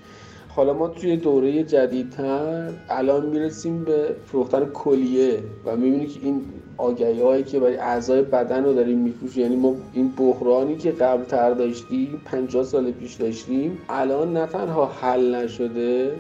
حالا 0.49 0.73
ما 0.73 0.89
توی 0.89 1.17
دوره 1.17 1.63
جدیدتر 1.65 2.71
الان 2.89 3.27
می‌رسیم 3.27 3.85
به 3.85 4.17
فروختن 4.27 4.65
کلیه 4.65 5.43
و 5.67 5.77
می‌بینی 5.77 6.07
که 6.07 6.21
این 6.23 6.43
آگهی 6.77 7.23
هایی 7.23 7.45
که 7.45 7.61
برای 7.61 7.77
اعضای 7.77 8.23
بدن 8.23 8.65
رو 8.65 8.73
داریم 8.73 8.99
میفروشیم. 8.99 9.43
یعنی 9.43 9.57
ما 9.57 9.75
این 9.93 10.09
بحرانی 10.09 10.77
که 10.77 10.91
قبل 10.91 11.25
تر 11.25 11.51
داشتیم 11.51 12.21
50 12.25 12.65
سال 12.65 12.91
پیش 12.91 13.15
داشتیم 13.15 13.79
الان 13.89 14.33
نه 14.33 14.47
تنها 14.47 14.87
حل 14.87 15.35
نشده 15.35 16.13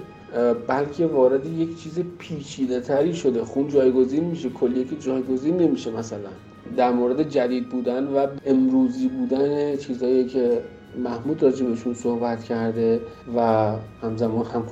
بلکه 0.66 1.06
وارد 1.06 1.46
یک 1.46 1.82
چیز 1.82 1.98
پیچیده 2.18 2.80
تری 2.80 3.14
شده. 3.14 3.44
خون 3.44 3.68
جایگزین 3.68 4.24
میشه 4.24 4.48
کلیه 4.48 4.84
که 4.84 4.96
جایگزین 4.96 5.56
نمیشه 5.56 5.90
مثلا. 5.90 6.30
در 6.76 6.92
مورد 6.92 7.28
جدید 7.28 7.68
بودن 7.68 8.04
و 8.04 8.26
امروزی 8.46 9.08
بودن 9.08 9.76
چیزایی 9.76 10.24
که 10.24 10.60
محمود 11.04 11.42
راجبشون 11.42 11.94
صحبت 11.94 12.44
کرده 12.44 13.00
و 13.36 13.72
همزمان 14.02 14.46
هم 14.46 14.62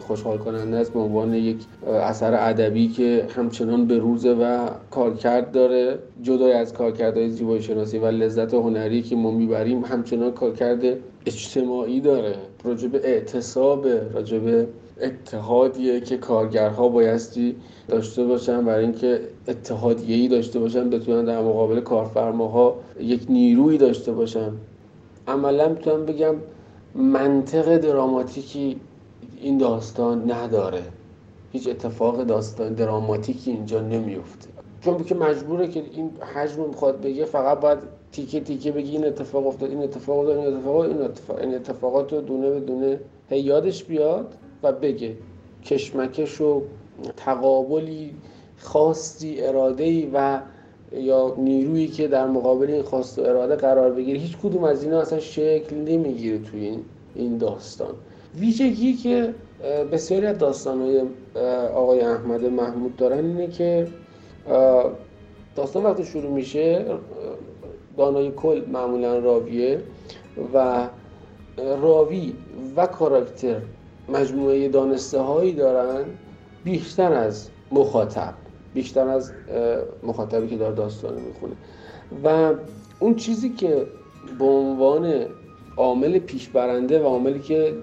خوشحال, 0.00 0.38
کننده 0.38 0.76
است 0.76 0.92
به 0.92 0.98
عنوان 0.98 1.34
یک 1.34 1.56
اثر 1.86 2.48
ادبی 2.48 2.88
که 2.88 3.26
همچنان 3.36 3.86
به 3.86 3.98
روزه 3.98 4.32
و 4.32 4.68
کارکرد 4.90 5.50
داره. 5.50 5.98
جدای 6.22 6.52
از 6.52 6.72
کارکردهای 6.72 7.30
زیبایی 7.30 7.62
شناسی 7.62 7.98
و 7.98 8.06
لذت 8.06 8.54
هنری 8.54 9.02
که 9.02 9.16
ما 9.16 9.30
می‌بریم 9.30 9.84
همچنان 9.84 10.32
کارکرد 10.32 10.82
اجتماعی 11.26 12.00
داره. 12.00 12.34
راجب 12.64 12.94
اعتصاب 12.94 13.86
راجب 14.14 14.66
اتحادیه 15.00 16.00
که 16.00 16.16
کارگرها 16.16 16.88
بایستی 16.88 17.56
داشته 17.88 18.24
باشن 18.24 18.64
برای 18.64 18.84
اینکه 18.84 19.20
اتحادیه‌ای 19.48 20.28
داشته 20.28 20.58
باشن 20.58 20.90
بتونن 20.90 21.24
در 21.24 21.42
مقابل 21.42 21.80
کارفرماها 21.80 22.74
یک 23.00 23.26
نیروی 23.28 23.78
داشته 23.78 24.12
باشن. 24.12 24.52
عملا 25.28 25.68
می‌تونم 25.68 26.06
بگم 26.06 26.34
منطق 26.94 27.76
دراماتیکی 27.76 28.80
این 29.40 29.58
داستان 29.58 30.32
نداره. 30.32 30.82
هیچ 31.52 31.68
اتفاق 31.68 32.24
داستان 32.24 32.74
دراماتیکی 32.74 33.50
اینجا 33.50 33.80
نمیفته 33.80 34.48
چون 34.80 35.04
که 35.04 35.14
مجبوره 35.14 35.68
که 35.68 35.82
این 35.92 36.10
حجم 36.34 36.68
می‌خواد 36.68 37.00
بگه 37.00 37.24
فقط 37.24 37.60
باید 37.60 37.78
تیکه 38.12 38.40
تیکه 38.40 38.72
بگی 38.72 38.90
این 38.90 39.06
اتفاق 39.06 39.46
افتاد 39.46 39.70
این 39.70 39.82
اتفاق 39.82 40.18
افتاد 40.18 40.38
اتفاق 40.38 40.76
این, 40.76 41.02
اتفاق 41.02 41.38
این 41.38 41.54
اتفاقات 41.54 42.12
رو 42.12 42.20
دونه 42.20 42.50
به 42.50 42.60
دونه 42.60 43.00
هی 43.30 43.40
یادش 43.40 43.84
بیاد. 43.84 44.34
و 44.62 44.72
بگه. 44.72 45.16
کشمکش 45.64 46.40
و 46.40 46.62
تقابلی 47.16 48.14
خاصی 48.58 49.40
اراده 49.40 49.84
ای 49.84 50.10
و 50.14 50.40
یا 50.92 51.34
نیرویی 51.38 51.88
که 51.88 52.08
در 52.08 52.26
مقابل 52.26 52.70
این 52.70 52.82
خواست 52.82 53.18
و 53.18 53.22
اراده 53.22 53.56
قرار 53.56 53.90
بگیره. 53.90 54.18
هیچ 54.18 54.36
کدوم 54.38 54.64
از 54.64 54.84
اینا 54.84 55.00
اصلا 55.00 55.20
شکل 55.20 55.76
نمی‌گیره 55.76 56.38
توی 56.38 56.60
این 56.64 56.84
این 57.14 57.38
داستان. 57.38 57.94
ویژگی 58.38 58.92
که 58.92 59.34
بسیاری 59.92 60.26
از 60.26 60.38
داستانهای 60.38 61.02
آقای 61.74 62.00
احمد 62.00 62.44
محمود 62.44 62.96
دارن 62.96 63.24
اینه 63.26 63.46
که 63.46 63.88
داستان 65.56 65.82
وقتی 65.82 66.04
شروع 66.04 66.30
میشه 66.30 66.84
دانای 67.96 68.30
کل 68.30 68.62
معمولا 68.72 69.18
راویه 69.18 69.82
و 70.54 70.88
راوی 71.56 72.34
و 72.76 72.86
کاراکتر 72.86 73.60
مجموعه 74.08 74.68
دانسته 74.68 75.18
هایی 75.18 75.52
دارن 75.52 76.04
بیشتر 76.64 77.12
از 77.12 77.48
مخاطب 77.72 78.34
بیشتر 78.74 79.08
از 79.08 79.32
مخاطبی 80.02 80.48
که 80.48 80.56
داره 80.56 80.74
داستان 80.74 81.14
می‌خونه. 81.14 81.54
و 82.24 82.54
اون 83.00 83.14
چیزی 83.14 83.48
که 83.48 83.86
به 84.38 84.44
عنوان 84.44 85.12
عامل 85.76 86.18
پیشبرنده 86.18 87.00
و 87.00 87.04
عاملی 87.04 87.38
که 87.38 87.74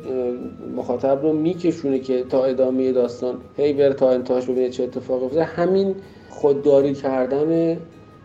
مخاطب 0.75 1.19
رو 1.21 1.33
میکشونه 1.33 1.99
که 1.99 2.23
تا 2.23 2.45
ادامه 2.45 2.91
داستان 2.91 3.37
هی 3.57 3.73
بره 3.73 3.93
تا 3.93 4.09
انتهاش 4.11 4.45
ببینه 4.45 4.69
چه 4.69 4.83
اتفاقی 4.83 5.25
افتاده 5.25 5.43
همین 5.43 5.95
خودداری 6.29 6.93
کردن 6.93 7.77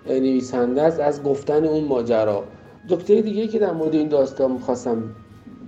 نویسنده 0.06 0.82
است 0.82 1.00
از 1.00 1.22
گفتن 1.22 1.64
اون 1.64 1.84
ماجرا. 1.84 2.44
دکتری 2.88 3.22
دیگه 3.22 3.46
که 3.46 3.58
در 3.58 3.72
مورد 3.72 3.94
این 3.94 4.08
داستان 4.08 4.52
می‌خواستم 4.52 5.02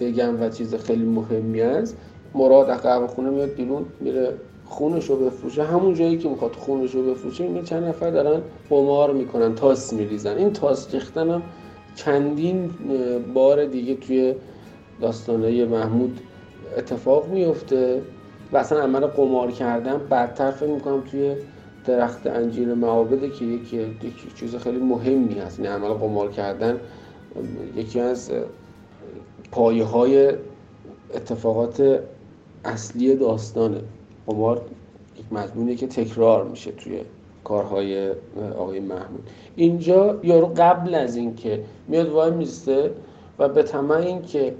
بگم 0.00 0.42
و 0.42 0.48
چیز 0.48 0.74
خیلی 0.74 1.04
مهمی 1.04 1.60
است 1.60 1.96
مراد 2.36 2.70
از 2.70 3.10
خونه 3.10 3.30
میاد 3.30 3.54
بیرون 3.54 3.84
میره 4.00 4.34
خونش 4.64 5.10
رو 5.10 5.16
بفروشه. 5.16 5.62
همون 5.62 5.94
جایی 5.94 6.18
که 6.18 6.28
می‌خواد 6.28 6.52
خونش 6.52 6.94
رو 6.94 7.02
بفروشه 7.02 7.44
این 7.44 7.64
چند 7.64 7.84
نفر 7.84 8.10
دارن 8.10 8.40
قمار 8.70 9.12
می‌کنن 9.12 9.54
تاس 9.54 9.92
میریزن. 9.92 10.36
این 10.36 10.52
تاس 10.52 10.94
ریختن 10.94 11.30
هم 11.30 11.42
چندین 11.94 12.70
بار 13.34 13.64
دیگه 13.64 13.94
توی 13.94 14.34
داستانه 15.00 15.64
محمود 15.64 16.20
اتفاق 16.78 17.28
میفته 17.28 18.02
و 18.52 18.56
اصلا 18.56 18.80
عمل 18.80 19.06
قمار 19.06 19.50
کردن. 19.50 20.00
بدتر 20.10 20.50
فکر 20.50 20.70
می‌کنم 20.70 21.00
توی 21.10 21.34
درخت 21.86 22.26
انجیر 22.26 22.74
معابده 22.74 23.30
که 23.30 23.44
یکی, 23.44 23.76
یکی 23.76 24.30
چیز 24.36 24.56
خیلی 24.56 24.78
مهمی 24.78 25.34
هست. 25.34 25.60
این 25.60 25.68
عمل 25.68 25.88
قمار 25.88 26.30
کردن. 26.30 26.80
یکی 27.76 28.00
از 28.00 28.30
پایه 29.52 29.84
های 29.84 30.32
اتفاقات 31.14 32.00
اصلی 32.66 33.14
داستانه 33.14 33.80
قمار 34.26 34.60
یک 35.18 35.32
مضمونی 35.32 35.76
که 35.76 35.86
تکرار 35.86 36.44
میشه 36.44 36.72
توی 36.72 37.00
کارهای 37.44 38.10
آقای 38.58 38.80
محمود. 38.80 39.30
اینجا 39.56 40.18
یارو 40.22 40.52
قبل 40.56 40.94
از 40.94 41.16
اینکه 41.16 41.64
میاد 41.88 42.08
وای 42.08 42.30
میسته 42.30 42.90
و 43.38 43.48
به 43.48 43.62
طمع 43.62 43.96
اینکه 43.96 44.54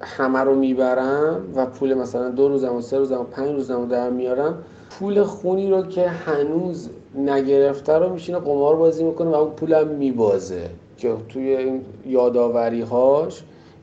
همه 0.00 0.38
رو 0.38 0.54
می‌برم 0.54 1.40
و 1.54 1.66
پول 1.66 1.94
مثلا 1.94 2.30
دو 2.30 2.48
روزم 2.48 2.74
و 2.74 2.80
سه 2.80 2.98
روزم 2.98 3.20
و 3.20 3.24
پنج 3.24 3.54
روزم 3.54 3.88
در 3.88 4.10
میارم 4.10 4.64
پول 4.90 5.22
خونی 5.22 5.70
رو 5.70 5.82
که 5.82 6.08
هنوز 6.08 6.90
نگرفته 7.14 7.92
رو 7.92 8.12
میشینه 8.12 8.38
قمار 8.38 8.76
بازی 8.76 9.04
می‌کنه 9.04 9.30
و 9.30 9.34
اون 9.34 9.50
پولم 9.50 9.88
میبازه 9.88 10.70
که 10.96 11.14
توی 11.28 11.56
این 11.56 11.80
یاداوری 12.06 12.80
هاش 12.80 13.42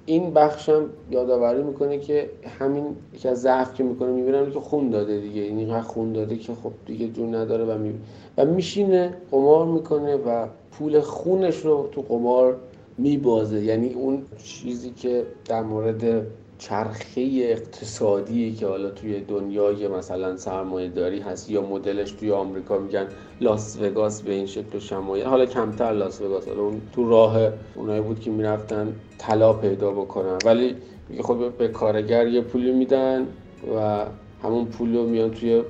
این 0.09 0.33
بخشم 0.33 0.85
یادآوری 1.11 1.63
می‌کنه 1.63 1.97
که 1.97 2.29
همین 2.59 2.95
یکی 3.13 3.27
از 3.27 3.41
ضعف 3.41 3.73
که 3.73 3.83
می‌کنه 3.83 4.11
می‌بینم 4.11 4.51
که 4.51 4.59
خون 4.59 4.89
داده 4.89 5.19
دیگه. 5.19 5.41
این 5.41 5.57
اینقدر 5.57 5.81
خون 5.81 6.13
داده 6.13 6.37
که 6.37 6.53
خب 6.53 6.71
دیگه 6.85 7.07
جون 7.07 7.35
نداره 7.35 7.65
و 7.65 7.77
می... 7.77 7.93
و 8.37 8.45
میشینه 8.45 9.13
قمار 9.31 9.65
می‌کنه 9.65 10.15
و 10.15 10.47
پول 10.71 10.99
خونش 10.99 11.57
رو 11.57 11.89
تو 11.91 12.01
قمار 12.01 12.57
میبازه. 12.97 13.63
یعنی 13.63 13.93
اون 13.93 14.21
چیزی 14.43 14.89
که 14.89 15.23
در 15.45 15.63
مورد 15.63 16.27
چرخه 16.57 17.21
اقتصادی 17.41 18.53
که 18.55 18.67
حالا 18.67 18.89
توی 18.89 19.19
دنیای 19.19 19.87
مثلا 19.87 20.37
سرمایه 20.37 20.89
داری 20.89 21.19
هست 21.19 21.49
یا 21.49 21.61
مدلش 21.61 22.11
توی 22.11 22.31
آمریکا 22.31 22.77
میگن 22.77 23.07
لاس 23.41 23.77
وگاس 23.81 24.21
به 24.21 24.33
این 24.33 24.45
شکل 24.45 24.79
شمایل. 24.79 25.25
حالا 25.25 25.45
کمتر 25.45 25.91
لاس 25.91 26.21
وگاس 26.21 26.47
حالا 26.47 26.61
اون 26.61 26.81
تو 26.95 27.09
راه 27.09 27.37
اونایی 27.75 28.01
بود 28.01 28.19
که 28.19 28.31
می‌رفتن 28.31 28.95
طلا 29.17 29.53
پیدا 29.53 29.91
بکنن. 29.91 30.37
ولی 30.45 30.75
میگه 31.09 31.23
خب 31.23 31.49
به 31.57 31.67
کارگر 31.67 32.27
یه 32.27 32.41
پولی 32.41 32.71
میدن 32.71 33.27
و 33.75 34.05
همون 34.43 34.65
پول 34.65 34.95
رو 34.95 35.05
میان 35.05 35.31
توی 35.31 35.61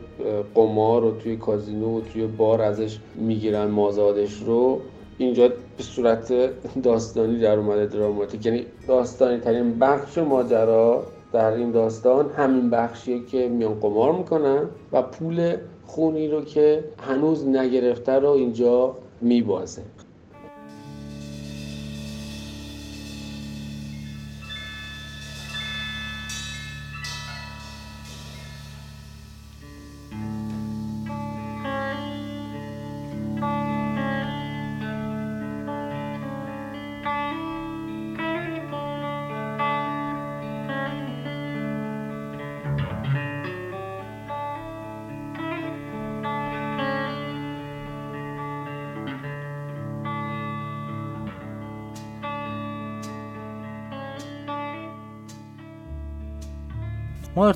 قمار 0.55 1.03
و 1.03 1.11
توی 1.11 1.37
کازینو 1.37 1.97
و 1.97 2.01
توی 2.01 2.27
بار 2.27 2.61
ازش 2.61 2.99
می‌گیرن 3.15 3.65
مازادش 3.65 4.33
رو. 4.33 4.81
اینجا 5.17 5.47
به 5.47 5.83
صورت 5.83 6.33
داستانی 6.83 7.39
در 7.39 7.57
اومده 7.57 7.85
دراماتیک. 7.85 8.45
یعنی 8.45 8.65
داستانی 8.87 9.39
ترین 9.39 9.79
بخش 9.79 10.17
ماجرا 10.17 11.03
در 11.33 11.51
این 11.51 11.71
داستان 11.71 12.29
همین 12.37 12.69
بخشیه 12.69 13.25
که 13.25 13.49
میان 13.49 13.73
قمار 13.73 14.11
می‌کنن 14.11 14.69
و 14.91 15.01
پول 15.01 15.57
خونی 15.85 16.27
رو 16.27 16.41
که 16.41 16.83
هنوز 16.99 17.47
نگرفته 17.47 18.11
رو 18.11 18.29
اینجا 18.29 18.95
میبازه. 19.21 19.81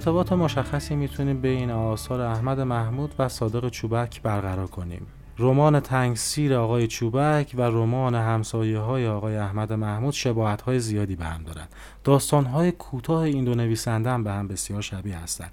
ارتباط 0.02 0.32
مشخصی 0.32 0.96
می‌تونیم 0.96 1.42
بین 1.42 1.72
آثار 1.72 2.22
احمد 2.22 2.60
محمود 2.60 3.16
و 3.20 3.30
صادق 3.30 3.70
چوبک 3.70 4.22
برقرار 4.22 4.68
کنیم 4.68 5.08
رمان 5.40 5.80
تنگسیر 5.80 6.54
آقای 6.54 6.88
چوبک 6.88 7.52
و 7.58 7.62
رمان 7.62 8.16
همسایه 8.16 8.80
های 8.80 9.08
آقای 9.08 9.38
احمد 9.38 9.74
محمود 9.74 10.14
شباهت 10.14 10.62
های 10.62 10.80
زیادی 10.80 11.16
به 11.16 11.26
هم 11.26 11.43
دارند. 11.43 11.70
داستان 12.04 12.45
های 12.45 12.72
کوتاه 12.72 13.22
این 13.22 13.45
دو 13.45 13.56
نویسنده 13.56 14.10
هم 14.10 14.24
به 14.24 14.32
هم 14.32 14.47
بسیار 14.47 14.82
شبیه 14.82 15.18
هستند. 15.18 15.52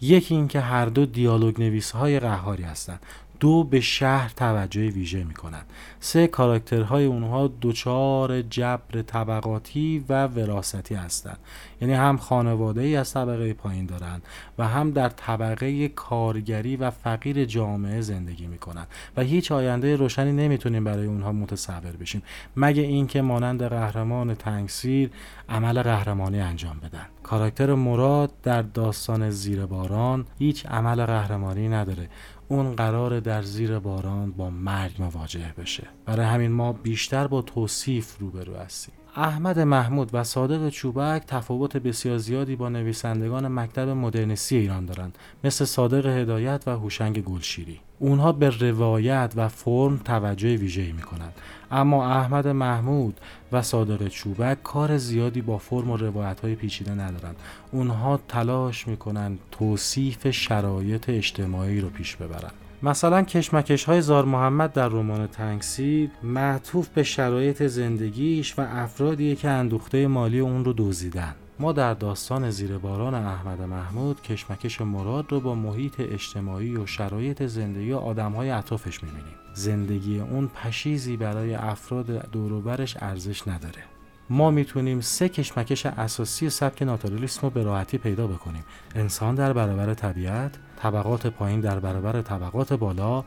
یکی 0.00 0.34
اینکه 0.34 0.60
هر 0.60 0.86
دو 0.86 1.06
دیالوگ 1.06 1.60
نویس 1.60 1.90
های 1.90 2.20
قهاری 2.20 2.62
هستند 2.62 3.00
دو 3.40 3.64
به 3.64 3.80
شهر 3.80 4.32
توجه 4.36 4.88
ویژه 4.88 5.24
می 5.24 5.34
کنند 5.34 5.66
سه 6.00 6.26
کاراکترهای 6.26 7.04
اونها 7.04 7.50
دچار 7.62 8.42
جبر 8.42 9.02
طبقاتی 9.02 10.04
و 10.08 10.26
وراثتی 10.26 10.94
هستند. 10.94 11.38
یعنی 11.80 11.94
هم 11.94 12.16
خانواده 12.16 12.80
ای 12.80 12.96
از 12.96 13.12
طبقه 13.14 13.52
پایین 13.52 13.86
دارند 13.86 14.22
و 14.58 14.68
هم 14.68 14.90
در 14.90 15.08
طبقه 15.08 15.88
کارگری 15.88 16.76
و 16.76 16.90
فقیر 16.90 17.44
جامعه 17.44 18.00
زندگی 18.00 18.46
می 18.46 18.58
کنند 18.58 18.86
و 19.16 19.22
هیچ 19.22 19.52
آینده 19.52 19.96
روشنی 19.96 20.32
نمی‌تونیم 20.32 20.84
برای 20.84 21.06
اونها 21.06 21.32
متصور 21.32 21.96
بشیم. 22.00 22.22
مگه 22.56 22.82
اینکه 22.82 23.22
مانند 23.22 23.62
قهرمان 23.62 24.34
تنگسیر 24.34 25.10
عمل 25.48 25.82
قهرمانی 25.82 26.40
انجام 26.40 26.76
بدن. 26.78 27.06
کاراکتر 27.22 27.74
مراد 27.74 28.32
در 28.42 28.62
داستان 28.62 29.30
زیر 29.30 29.66
باران 29.66 30.26
هیچ 30.38 30.66
عمل 30.66 31.04
قهرمانی 31.06 31.68
نداره. 31.68 32.08
اون 32.50 32.76
قرار 32.76 33.20
در 33.20 33.42
زیر 33.42 33.78
باران 33.78 34.30
با 34.30 34.50
مرگ 34.50 34.92
مواجه 34.98 35.54
بشه. 35.58 35.86
برای 36.06 36.26
همین 36.26 36.50
ما 36.50 36.72
بیشتر 36.72 37.26
با 37.26 37.42
توصیف 37.42 38.18
روبرو 38.18 38.56
هستیم. 38.56 38.94
احمد 39.16 39.58
محمود 39.58 40.10
و 40.12 40.24
صادق 40.24 40.68
چوبک 40.68 41.22
تفاوت 41.26 41.76
بسیار 41.76 42.18
زیادی 42.18 42.56
با 42.56 42.68
نویسندگان 42.68 43.48
مکتب 43.48 43.88
مدرنیستی 43.88 44.56
ایران 44.56 44.86
دارند. 44.86 45.18
مثل 45.44 45.64
صادق 45.64 46.06
هدایت 46.06 46.62
و 46.66 46.70
هوشنگ 46.70 47.24
گلشیری. 47.24 47.80
اونها 47.98 48.32
به 48.32 48.50
روایت 48.50 49.32
و 49.36 49.48
فرم 49.48 49.96
توجه 49.96 50.56
ویژه‌ای 50.56 50.92
می‌کنند. 50.92 51.34
اما 51.70 52.10
احمد 52.10 52.48
محمود 52.48 53.20
و 53.52 53.62
صادق 53.62 54.08
چوبک 54.08 54.62
کار 54.62 54.96
زیادی 54.96 55.40
با 55.40 55.58
فرم 55.58 55.90
و 55.90 55.96
روایت 55.96 56.40
های 56.40 56.54
پیچیده 56.54 56.92
ندارند. 56.92 57.36
اونها 57.72 58.20
تلاش 58.28 58.88
می‌کنند 58.88 59.38
توصیف 59.50 60.30
شرایط 60.30 61.08
اجتماعی 61.08 61.80
رو 61.80 61.88
پیش 61.88 62.16
ببرند. 62.16 62.52
مثلا 62.82 63.22
کشمکش 63.22 63.84
های 63.84 64.00
زار 64.00 64.24
محمد 64.24 64.72
در 64.72 64.88
رمان 64.88 65.26
تنگسید 65.26 66.10
معطوف 66.22 66.88
به 66.88 67.02
شرایط 67.02 67.62
زندگیش 67.62 68.58
و 68.58 68.66
افرادی 68.70 69.36
که 69.36 69.48
اندوخته 69.48 70.06
مالی 70.06 70.40
اون 70.40 70.64
رو 70.64 70.72
دوزیدن 70.72 71.34
ما 71.58 71.72
در 71.72 71.94
داستان 71.94 72.50
زیر 72.50 72.78
باران 72.78 73.14
احمد 73.14 73.62
محمود 73.62 74.22
کشمکش 74.22 74.80
مراد 74.80 75.26
رو 75.28 75.40
با 75.40 75.54
محیط 75.54 75.94
اجتماعی 75.98 76.76
و 76.76 76.86
شرایط 76.86 77.42
زندگی 77.42 77.92
آدم 77.92 78.32
های 78.32 78.50
اطرافش 78.50 79.02
می‌بینیم. 79.02 79.39
زندگی 79.54 80.20
اون 80.20 80.48
پشیزی 80.48 81.16
برای 81.16 81.54
افراد 81.54 82.30
دوروبرش 82.30 82.96
ارزش 83.00 83.48
نداره. 83.48 83.82
ما 84.30 84.50
می‌تونیم 84.50 85.00
سه 85.00 85.28
کشمکش 85.28 85.86
اساسی 85.86 86.50
سبک 86.50 86.82
ناتورالیسم 86.82 87.40
رو 87.42 87.50
به 87.50 87.62
راحتی 87.62 87.98
پیدا 87.98 88.26
بکنیم. 88.26 88.64
انسان 88.94 89.34
در 89.34 89.52
برابر 89.52 89.94
طبیعت 89.94 90.54
طبقات 90.82 91.26
پایین 91.26 91.60
در 91.60 91.80
برابر 91.80 92.22
طبقات 92.22 92.72
بالا 92.72 93.20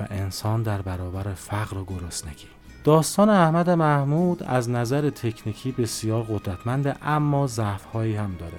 و 0.00 0.06
انسان 0.10 0.62
در 0.62 0.82
برابر 0.82 1.34
فقر 1.34 1.78
و 1.78 1.84
گرسنگی. 1.84 2.46
داستان 2.84 3.28
احمد 3.28 3.70
محمود 3.70 4.42
از 4.42 4.70
نظر 4.70 5.10
تکنیکی 5.10 5.72
بسیار 5.72 6.22
قدرتمنده 6.22 7.08
اما 7.08 7.46
ضعفهایی 7.46 8.16
هم 8.16 8.36
داره. 8.38 8.58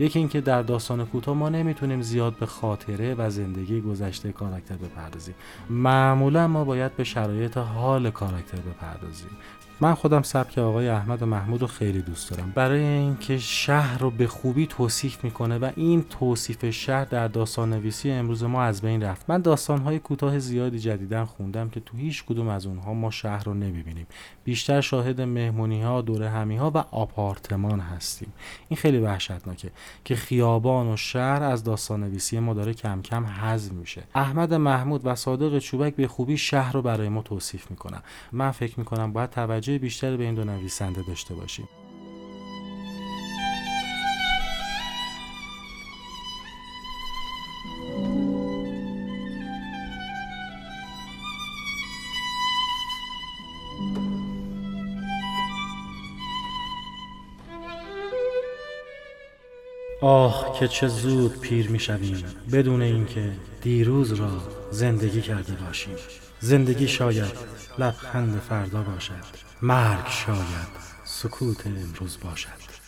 یکی 0.00 0.18
اینکه 0.18 0.40
در 0.40 0.62
داستان 0.62 1.06
کوتاه 1.06 1.36
ما 1.36 1.48
نمی‌تونیم 1.48 2.02
زیاد 2.02 2.34
به 2.36 2.46
خاطره 2.46 3.14
و 3.14 3.30
زندگی 3.30 3.80
گذشته 3.80 4.32
کاراکتر 4.32 4.76
بپردازیم. 4.76 5.34
معمولا 5.70 6.48
ما 6.48 6.64
باید 6.64 6.96
به 6.96 7.04
شرایط 7.04 7.56
حال 7.56 8.10
کاراکتر 8.10 8.58
بپردازیم. 8.58 9.30
من 9.82 9.94
خودم 9.94 10.22
سبک 10.22 10.58
آقای 10.58 10.88
احمد 10.88 11.22
و 11.22 11.26
محمود 11.26 11.60
رو 11.60 11.66
خیلی 11.66 12.02
دوست 12.02 12.30
دارم. 12.30 12.52
برای 12.54 12.84
اینکه 12.84 13.38
شهر 13.38 13.98
رو 13.98 14.10
به 14.10 14.26
خوبی 14.26 14.66
توصیف 14.66 15.24
می‌کنه 15.24 15.58
و 15.58 15.70
این 15.76 16.04
توصیف 16.10 16.70
شهر 16.70 17.04
در 17.04 17.28
داستان 17.28 17.72
نویسی 17.72 18.10
امروز 18.10 18.44
ما 18.44 18.62
از 18.62 18.82
بین 18.82 19.02
رفت. 19.02 19.30
من 19.30 19.42
داستانهای 19.42 19.98
کوتاه 19.98 20.38
زیادی 20.38 20.78
جدیدن 20.78 21.24
خوندم 21.24 21.68
که 21.68 21.80
تو 21.80 21.96
هیچ 21.96 22.24
کدوم 22.24 22.48
از 22.48 22.66
اونها 22.66 22.94
ما 22.94 23.10
شهر 23.10 23.44
رو 23.44 23.54
نمی‌بینیم. 23.54 24.06
بیشتر 24.44 24.80
شاهد 24.80 25.20
مهمونی 25.20 25.82
ها 25.82 26.00
دور 26.00 26.22
همی 26.22 26.56
ها 26.56 26.70
و 26.74 26.78
آپارتمان 26.78 27.80
هستیم. 27.80 28.32
این 28.68 28.76
خیلی 28.76 28.98
وحشتناکه 28.98 29.70
که 30.04 30.16
خیابان 30.16 30.92
و 30.92 30.96
شهر 30.96 31.42
از 31.42 31.64
داستان 31.64 32.04
نویسی 32.04 32.38
ما 32.38 32.54
داره 32.54 32.74
کم 32.74 33.02
کم 33.02 33.26
حذف 33.26 33.72
میشه. 33.72 34.02
احمد 34.14 34.54
محمود 34.54 35.00
و 35.04 35.14
صادق 35.14 35.58
چوبک 35.58 35.96
به 35.96 36.08
خوبی 36.08 36.36
شهر 36.36 36.72
رو 36.72 36.82
برای 36.82 37.08
ما 37.08 37.22
توصیف 37.22 37.70
می‌کنن. 37.70 38.02
من 38.32 38.50
فکر 38.50 38.78
می‌کنم 38.78 39.12
باید 39.12 39.30
توجه 39.30 39.69
توجه 39.70 39.78
بیشتری 39.78 40.16
به 40.16 40.24
این 40.24 40.34
دو 40.34 40.44
نویسنده 40.44 41.02
داشته 41.02 41.34
باشیم. 41.34 41.68
آه 60.02 60.58
که 60.58 60.68
چه 60.68 60.88
زود 60.88 61.40
پیر 61.40 61.70
می 61.70 61.78
شویم 61.78 62.24
بدون 62.52 62.82
اینکه 62.82 63.32
دیروز 63.62 64.12
را 64.12 64.30
زندگی 64.70 65.20
کرده 65.20 65.52
باشیم. 65.52 65.96
زندگی 66.40 66.88
شاید 66.88 67.32
لبخند 67.78 68.40
فردا 68.40 68.82
باشد. 68.82 69.49
مرگ 69.62 70.08
شاید 70.08 70.90
سکوت 71.04 71.66
امروز 71.66 72.18
باشد. 72.24 72.80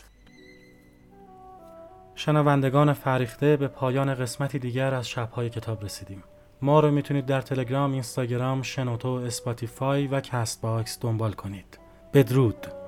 شنوندگان 2.14 2.93
فرهیخته 2.93 3.57
به 3.57 3.68
پایان 3.68 4.14
قسمتی 4.14 4.59
دیگر 4.59 4.95
از 4.95 5.09
شبهای 5.09 5.51
کتاب 5.51 5.85
رسیدیم. 5.85 6.23
ما 6.62 6.81
رو 6.81 6.91
می‌تونید 6.91 7.27
در 7.27 7.41
تلگرام، 7.41 7.93
اینستاگرام، 7.93 8.62
شنوتو، 8.62 9.09
اسپاتیفای 9.09 10.07
و 10.07 10.20
کست 10.20 10.61
باکس 10.61 10.99
دنبال 11.01 11.33
کنید. 11.33 11.79
بدرود. 12.14 12.82